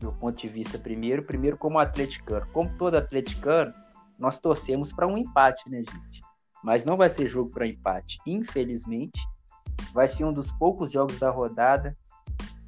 [0.00, 2.46] meu ponto de vista primeiro, primeiro como atleticano.
[2.52, 3.74] Como todo atleticano,
[4.18, 6.22] nós torcemos para um empate, né, gente?
[6.62, 8.18] Mas não vai ser jogo para empate.
[8.24, 9.20] Infelizmente,
[9.92, 11.96] vai ser um dos poucos jogos da rodada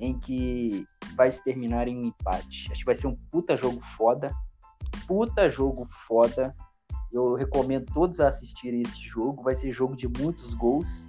[0.01, 0.85] em que
[1.15, 2.71] vai se terminar em um empate.
[2.73, 4.35] Acho que vai ser um puta jogo foda.
[5.07, 6.55] Puta jogo foda.
[7.13, 9.45] Eu recomendo todos assistirem esse jogo.
[9.45, 11.09] Vai ser jogo de muitos gols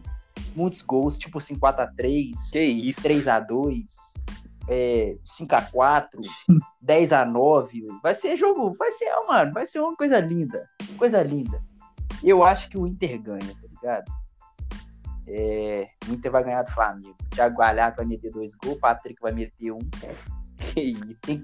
[0.56, 3.02] muitos gols, tipo assim, 4x3, que isso?
[3.02, 3.84] 3x2,
[4.68, 6.10] é, 5x4,
[6.84, 8.00] 10x9.
[8.02, 10.70] Vai ser jogo, vai ser, mano, vai ser uma coisa linda.
[10.98, 11.62] Coisa linda.
[12.24, 14.12] Eu acho que o Inter ganha, tá ligado?
[15.28, 17.16] É, o Inter vai ganhar do Flamengo.
[17.20, 19.80] O Thiago Galhardo vai meter dois gols, o Patrick vai meter um.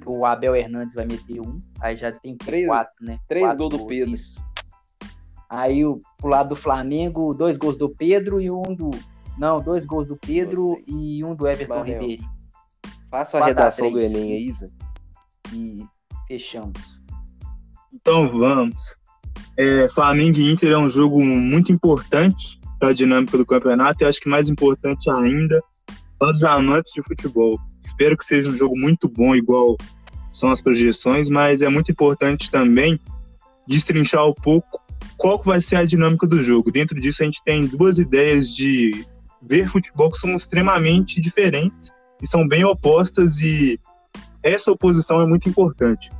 [0.05, 1.59] O Abel Hernandes vai meter um.
[1.79, 3.19] Aí já tem três, quatro, né?
[3.27, 4.13] Três gols do Pedro.
[4.13, 4.43] Isso.
[5.51, 8.89] Aí o, pro lado do Flamengo, dois gols do Pedro e um do.
[9.37, 12.23] Não, dois gols do Pedro e um do Everton Ribeiro.
[13.09, 14.71] Faça a redação do Enem aí, Isa.
[15.51, 15.85] E
[16.25, 17.03] fechamos.
[17.93, 18.95] Então vamos.
[19.57, 24.07] É, Flamengo e Inter é um jogo muito importante para a dinâmica do campeonato e
[24.07, 25.61] acho que mais importante ainda
[26.17, 27.59] para os amantes de futebol.
[27.81, 29.75] Espero que seja um jogo muito bom, igual
[30.31, 32.97] são as projeções, mas é muito importante também
[33.67, 34.80] destrinchar um pouco
[35.21, 36.71] qual vai ser a dinâmica do jogo.
[36.71, 39.05] Dentro disso, a gente tem duas ideias de
[39.39, 43.79] ver futebol que são extremamente diferentes e são bem opostas, e
[44.41, 46.11] essa oposição é muito importante.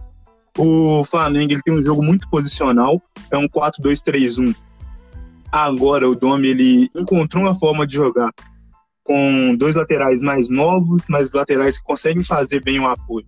[0.56, 4.56] O Flamengo ele tem um jogo muito posicional, é um 4-2-3-1.
[5.52, 8.32] Agora o Domi ele encontrou uma forma de jogar
[9.04, 13.26] com dois laterais mais novos, mas laterais que conseguem fazer bem o apoio.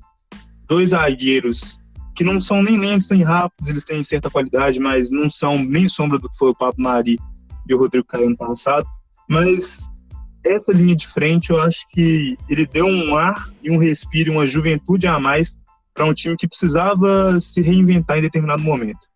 [0.68, 1.80] Dois zagueiros
[2.16, 5.90] que não são nem lentos nem rápidos, eles têm certa qualidade, mas não são nem
[5.90, 7.18] sombra do que foi o Papo Mari
[7.68, 8.88] e o Rodrigo Caio ano passado.
[9.28, 9.80] Mas
[10.46, 14.46] essa linha de frente, eu acho que ele deu um ar e um respiro, uma
[14.46, 15.58] juventude a mais
[15.94, 19.08] para um time que precisava se reinventar em determinado momento.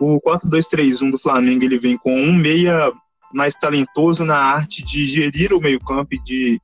[0.00, 2.90] O 4-2-3-1 do Flamengo ele vem com um meia
[3.32, 6.60] mais talentoso na arte de gerir o meio-campo e de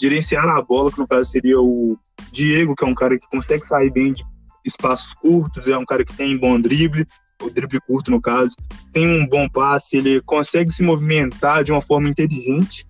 [0.00, 1.98] gerenciar a bola, que no caso seria o
[2.32, 4.24] Diego, que é um cara que consegue sair bem de
[4.64, 7.06] espaços curtos, é um cara que tem bom drible,
[7.42, 8.54] o drible curto no caso,
[8.92, 12.86] tem um bom passe, ele consegue se movimentar de uma forma inteligente.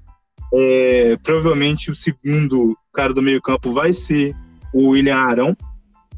[0.52, 4.34] É, provavelmente o segundo cara do meio-campo vai ser
[4.72, 5.56] o William Arão.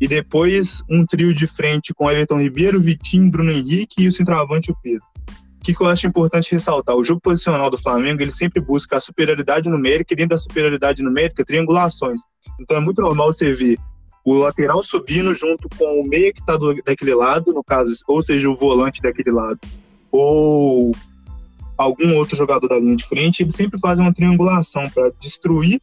[0.00, 4.72] E depois um trio de frente com Everton Ribeiro, Vitinho, Bruno Henrique e o centroavante
[4.72, 5.05] o Pedro.
[5.61, 6.96] O que, que eu acho importante ressaltar?
[6.96, 11.05] O jogo posicional do Flamengo ele sempre busca a superioridade numérica e dentro da superioridade
[11.05, 12.20] numérica, triangulações.
[12.61, 13.78] Então é muito normal você ver
[14.25, 18.49] o lateral subindo junto com o meia que está daquele lado, no caso, ou seja,
[18.49, 19.59] o volante daquele lado,
[20.11, 20.95] ou
[21.77, 25.81] algum outro jogador da linha de frente, eles sempre fazem uma triangulação para destruir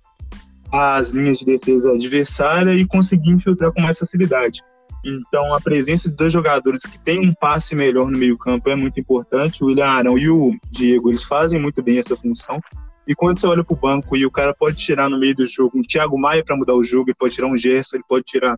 [0.71, 4.61] as linhas de defesa adversária e conseguir infiltrar com mais facilidade.
[5.03, 8.99] Então, a presença de dois jogadores que têm um passe melhor no meio-campo é muito
[8.99, 9.63] importante.
[9.63, 12.59] O William Arão e o Diego, eles fazem muito bem essa função.
[13.09, 15.47] E quando você olha para o banco e o cara pode tirar no meio do
[15.47, 18.23] jogo um Thiago Maia para mudar o jogo, ele pode tirar um Gerson, ele pode
[18.23, 18.55] tirar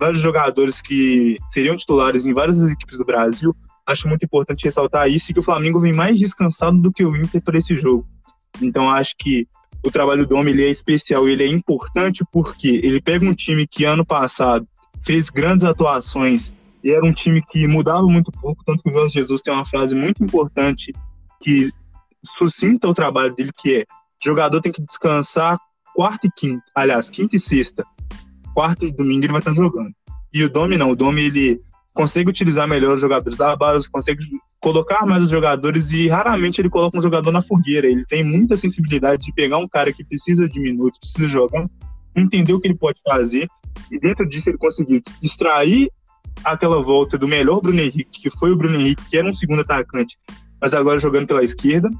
[0.00, 3.54] vários jogadores que seriam titulares em várias equipes do Brasil.
[3.86, 7.14] Acho muito importante ressaltar isso e que o Flamengo vem mais descansado do que o
[7.14, 8.08] Inter para esse jogo.
[8.62, 9.46] Então acho que
[9.84, 13.66] o trabalho do homem ele é especial, ele é importante porque ele pega um time
[13.66, 14.66] que ano passado
[15.02, 16.50] fez grandes atuações
[16.82, 19.66] e era um time que mudava muito pouco, tanto que o Jorge Jesus tem uma
[19.66, 20.94] frase muito importante
[21.42, 21.70] que
[22.24, 23.86] sucinta o trabalho dele, que é
[24.22, 25.58] jogador tem que descansar
[25.94, 27.84] quarta e quinta, aliás, quinta e sexta.
[28.54, 29.92] Quarta e domingo ele vai estar jogando.
[30.32, 31.60] E o Domi não, o Domi ele
[31.92, 34.24] consegue utilizar melhor os jogadores da base, consegue
[34.60, 37.86] colocar mais os jogadores e raramente ele coloca um jogador na fogueira.
[37.86, 41.66] Ele tem muita sensibilidade de pegar um cara que precisa de minutos, precisa jogar,
[42.16, 43.48] entender o que ele pode fazer
[43.90, 45.90] e dentro disso ele conseguiu extrair
[46.44, 49.60] aquela volta do melhor Bruno Henrique, que foi o Bruno Henrique, que era um segundo
[49.60, 50.16] atacante,
[50.60, 51.90] mas agora jogando pela esquerda,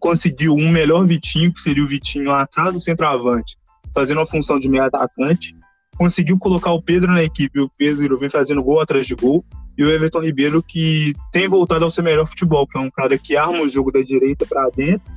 [0.00, 3.56] conseguiu um melhor Vitinho, que seria o Vitinho atrás do centroavante,
[3.94, 5.56] fazendo a função de meio atacante.
[5.96, 9.44] Conseguiu colocar o Pedro na equipe, o Pedro vem fazendo gol atrás de gol.
[9.76, 13.16] E o Everton Ribeiro, que tem voltado ao seu melhor futebol, que é um cara
[13.16, 15.08] que arma o jogo da direita para dentro,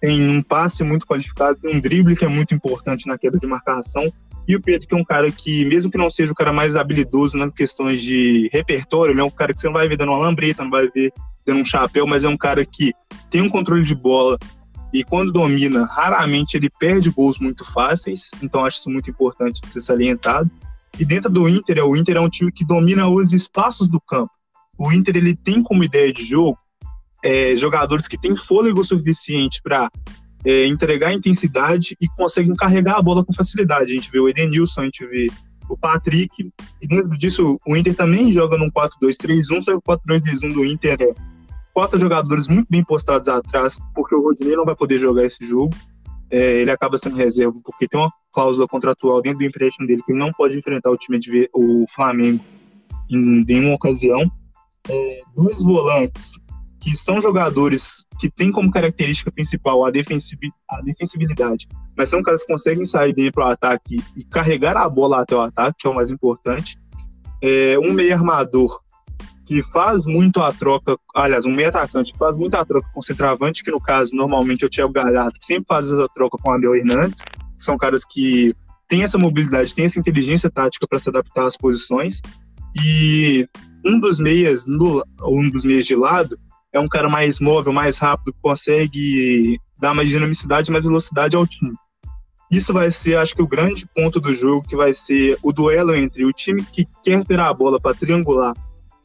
[0.00, 3.46] tem um passe muito qualificado, tem um drible que é muito importante na queda de
[3.46, 4.12] marcação.
[4.46, 6.76] E o Pedro, que é um cara que, mesmo que não seja o cara mais
[6.76, 10.10] habilidoso nas questões de repertório, ele é um cara que você não vai ver dando
[10.10, 11.12] uma lambreta, não vai ver
[11.46, 12.92] dando um chapéu, mas é um cara que
[13.30, 14.38] tem um controle de bola
[14.92, 19.80] e quando domina, raramente ele perde gols muito fáceis, então acho isso muito importante ser
[19.80, 20.48] salientado.
[20.98, 24.30] E dentro do Inter, o Inter é um time que domina os espaços do campo.
[24.78, 26.56] O Inter ele tem como ideia de jogo
[27.24, 29.90] é, jogadores que têm fôlego suficiente para
[30.44, 33.92] é, entregar intensidade e conseguem carregar a bola com facilidade.
[33.92, 35.28] A gente vê o Edenilson, a gente vê
[35.68, 40.52] o Patrick, e dentro disso o Inter também joga num 4-2-3-1, só que o 4-2-3-1
[40.52, 41.14] do Inter é
[41.72, 45.74] quatro jogadores muito bem postados atrás, porque o Rodinei não vai poder jogar esse jogo.
[46.30, 50.12] É, ele acaba sendo reserva porque tem uma cláusula contratual dentro do empréstimo dele que
[50.12, 52.42] ele não pode enfrentar o time de o Flamengo
[53.10, 54.30] em nenhuma ocasião.
[54.88, 56.32] É, dois volantes
[56.84, 59.90] que são jogadores que têm como característica principal a, a
[60.82, 61.66] defensibilidade,
[61.96, 65.34] mas são caras que conseguem sair bem para o ataque e carregar a bola até
[65.34, 66.76] o ataque, que é o mais importante.
[67.42, 68.82] É, um meio armador
[69.46, 73.00] que faz muito a troca, aliás, um meio atacante que faz muito a troca com
[73.00, 76.36] o centroavante, que no caso normalmente é o Thiago Galhardo, que sempre faz essa troca
[76.36, 78.54] com o Abel Hernandes, que são caras que
[78.86, 82.20] têm essa mobilidade, têm essa inteligência tática para se adaptar às posições.
[82.78, 83.48] E
[83.82, 86.38] um dos meias, no, um dos meias de lado,
[86.74, 91.72] é um cara mais móvel, mais rápido, consegue dar mais dinamicidade, mais velocidade ao time.
[92.50, 95.94] Isso vai ser, acho que, o grande ponto do jogo, que vai ser o duelo
[95.94, 98.54] entre o time que quer ter a bola para triangular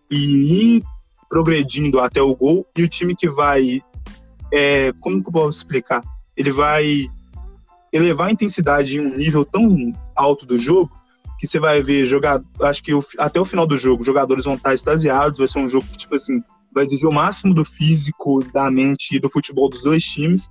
[0.10, 0.84] e ir
[1.30, 3.82] progredindo até o gol e o time que vai,
[4.52, 6.02] é, como que eu posso explicar?
[6.36, 7.08] Ele vai
[7.94, 10.92] elevar a intensidade em um nível tão alto do jogo
[11.40, 14.74] que você vai ver jogar, acho que até o final do jogo, jogadores vão estar
[14.74, 16.44] extasiados, vai ser um jogo que, tipo assim,
[16.74, 20.50] vai exigir o máximo do físico, da mente e do futebol dos dois times.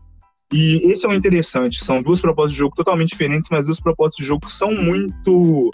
[0.53, 4.17] E esse é o interessante, são duas propostas de jogo totalmente diferentes, mas duas propostas
[4.17, 5.71] de jogo são muito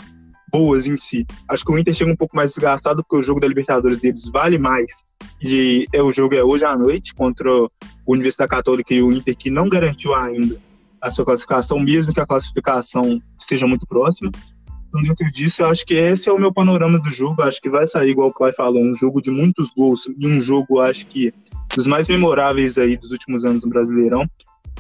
[0.51, 1.27] boas em si.
[1.49, 4.29] Acho que o Inter chega um pouco mais desgastado porque o jogo da Libertadores deles
[4.29, 5.05] vale mais.
[5.43, 7.69] E é o jogo é hoje à noite contra o
[8.07, 10.57] Universidade Católica e o Inter que não garantiu ainda
[11.01, 14.31] a sua classificação, mesmo que a classificação esteja muito próxima.
[14.95, 17.43] Então, dentro disso, eu acho que esse é o meu panorama do jogo.
[17.43, 20.41] Acho que vai sair, igual o Clay falou, um jogo de muitos gols e um
[20.41, 21.35] jogo, acho que,
[21.75, 24.25] dos mais memoráveis aí dos últimos anos no Brasileirão.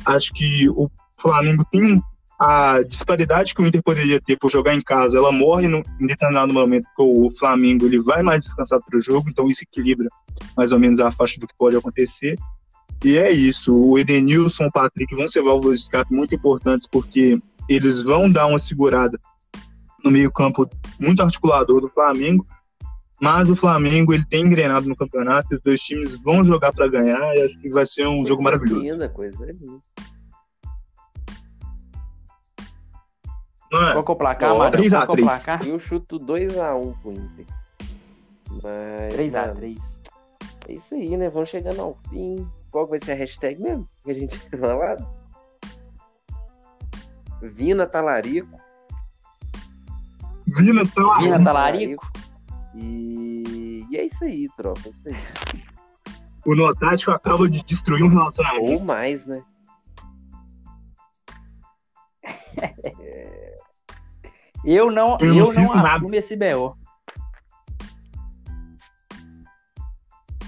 [0.07, 0.89] Acho que o
[1.19, 2.01] Flamengo tem
[2.39, 6.07] a disparidade que o Inter poderia ter por jogar em casa, ela morre no, em
[6.07, 10.09] determinado momento, porque o Flamengo ele vai mais descansado para o jogo, então isso equilibra
[10.57, 12.37] mais ou menos a faixa do que pode acontecer.
[13.05, 17.41] E é isso, o Edenilson, o Patrick vão ser válvulas de escape muito importantes, porque
[17.69, 19.19] eles vão dar uma segurada
[20.05, 20.68] no meio-campo
[21.00, 22.46] muito articulador do Flamengo,
[23.20, 27.34] mas o Flamengo ele tem engrenado no campeonato, os dois times vão jogar para ganhar
[27.34, 28.82] e acho que vai ser um coisa jogo maravilhoso.
[28.82, 29.80] Linda, coisa linda.
[33.72, 34.76] Mano, Qual que é o placar, mano?
[34.76, 35.66] 3x3.
[35.66, 37.46] Eu chuto 2x1 pro Inter.
[38.62, 40.00] Mas, 3x3.
[40.68, 41.28] É isso aí, né?
[41.28, 42.48] Vamos chegando ao fim.
[42.70, 43.88] Qual vai ser a hashtag mesmo?
[44.05, 45.07] Que a gente tinha falado?
[47.42, 48.64] Vina Talarico.
[50.55, 51.22] Vina Talarico.
[51.22, 52.12] Vina Talarico.
[52.74, 53.86] E...
[53.90, 54.80] e é isso aí, tropa.
[54.86, 55.14] É isso aí.
[56.46, 58.72] O Notático acaba de destruir um relacionamento.
[58.72, 59.42] Ou mais, né?
[64.64, 66.74] Eu não, eu, eu não, não assumo esse BO.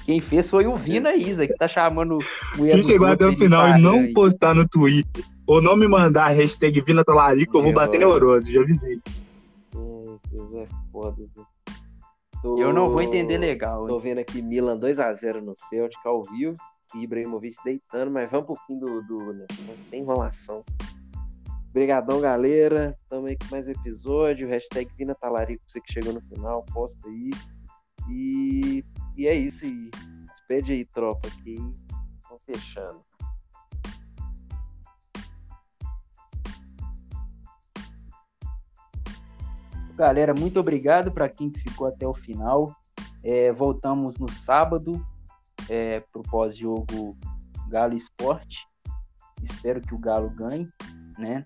[0.07, 2.18] Quem fez foi o Vina Isa, que tá chamando
[2.57, 4.12] o Quem chegou até o final e não aí.
[4.14, 8.54] postar no Twitter, ou não me mandar a hashtag Vina Talarico, eu vou bater neurose,
[8.54, 8.98] já avisei.
[10.33, 11.27] É foda,
[12.43, 12.59] Tô...
[12.59, 13.87] Eu não vou entender legal.
[13.87, 14.03] Tô hein?
[14.03, 16.57] vendo aqui Milan 2x0 no Celtic ao vivo.
[16.95, 19.47] Ibrahimovic deitando, mas vamos pro fim do, do né?
[19.85, 20.64] sem enrolação.
[21.70, 22.97] Obrigadão, galera.
[23.09, 24.49] Tamo aí com mais episódio.
[24.49, 27.31] Hashtag Vina Talarico, você que chegou no final, posta aí.
[28.09, 28.85] E,
[29.16, 29.91] e é isso aí.
[30.29, 31.57] Despede aí, tropa, que
[32.22, 33.01] estão fechando.
[39.97, 42.74] Galera, muito obrigado para quem ficou até o final.
[43.24, 45.05] É, voltamos no sábado
[45.70, 47.16] é, para o pós-jogo
[47.68, 48.68] Galo Esporte.
[49.42, 50.68] Espero que o Galo ganhe,
[51.18, 51.42] né?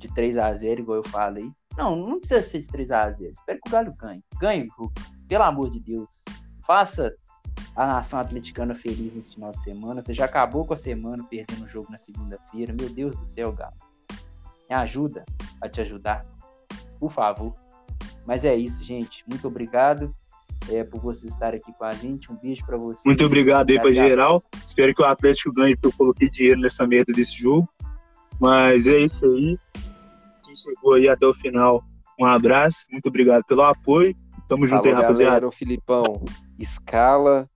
[0.00, 1.52] de 3 a 0 igual eu falei.
[1.76, 4.24] Não, não precisa ser de 3 a 0 Espero que o Galo ganhe.
[4.40, 4.68] Ganhe,
[5.28, 6.24] pelo amor de Deus.
[6.66, 7.14] Faça
[7.76, 10.02] a nação atleticana feliz nesse final de semana.
[10.02, 12.72] Você já acabou com a semana perdendo o jogo na segunda-feira.
[12.72, 13.76] Meu Deus do céu, Galo.
[14.68, 15.24] Me ajuda
[15.60, 16.24] a te ajudar.
[17.00, 17.54] Por favor.
[18.24, 19.24] Mas é isso, gente.
[19.28, 20.14] Muito obrigado
[20.70, 22.30] é, por vocês estarem aqui com a gente.
[22.30, 23.04] Um beijo para vocês.
[23.04, 24.40] Muito obrigado aí para geral.
[24.64, 27.68] Espero que o Atlético ganhe, porque eu coloquei dinheiro nessa merda desse jogo.
[28.38, 29.58] Mas é isso aí
[30.50, 31.84] quem chegou aí até o final,
[32.18, 34.14] um abraço, muito obrigado pelo apoio.
[34.48, 35.30] Tamo junto Falou, aí, rapaziada.
[35.30, 36.24] Galera, o Filipão
[36.58, 37.48] escala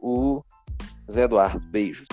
[0.00, 0.42] o
[1.10, 1.60] Zé Eduardo.
[1.70, 2.06] Beijos.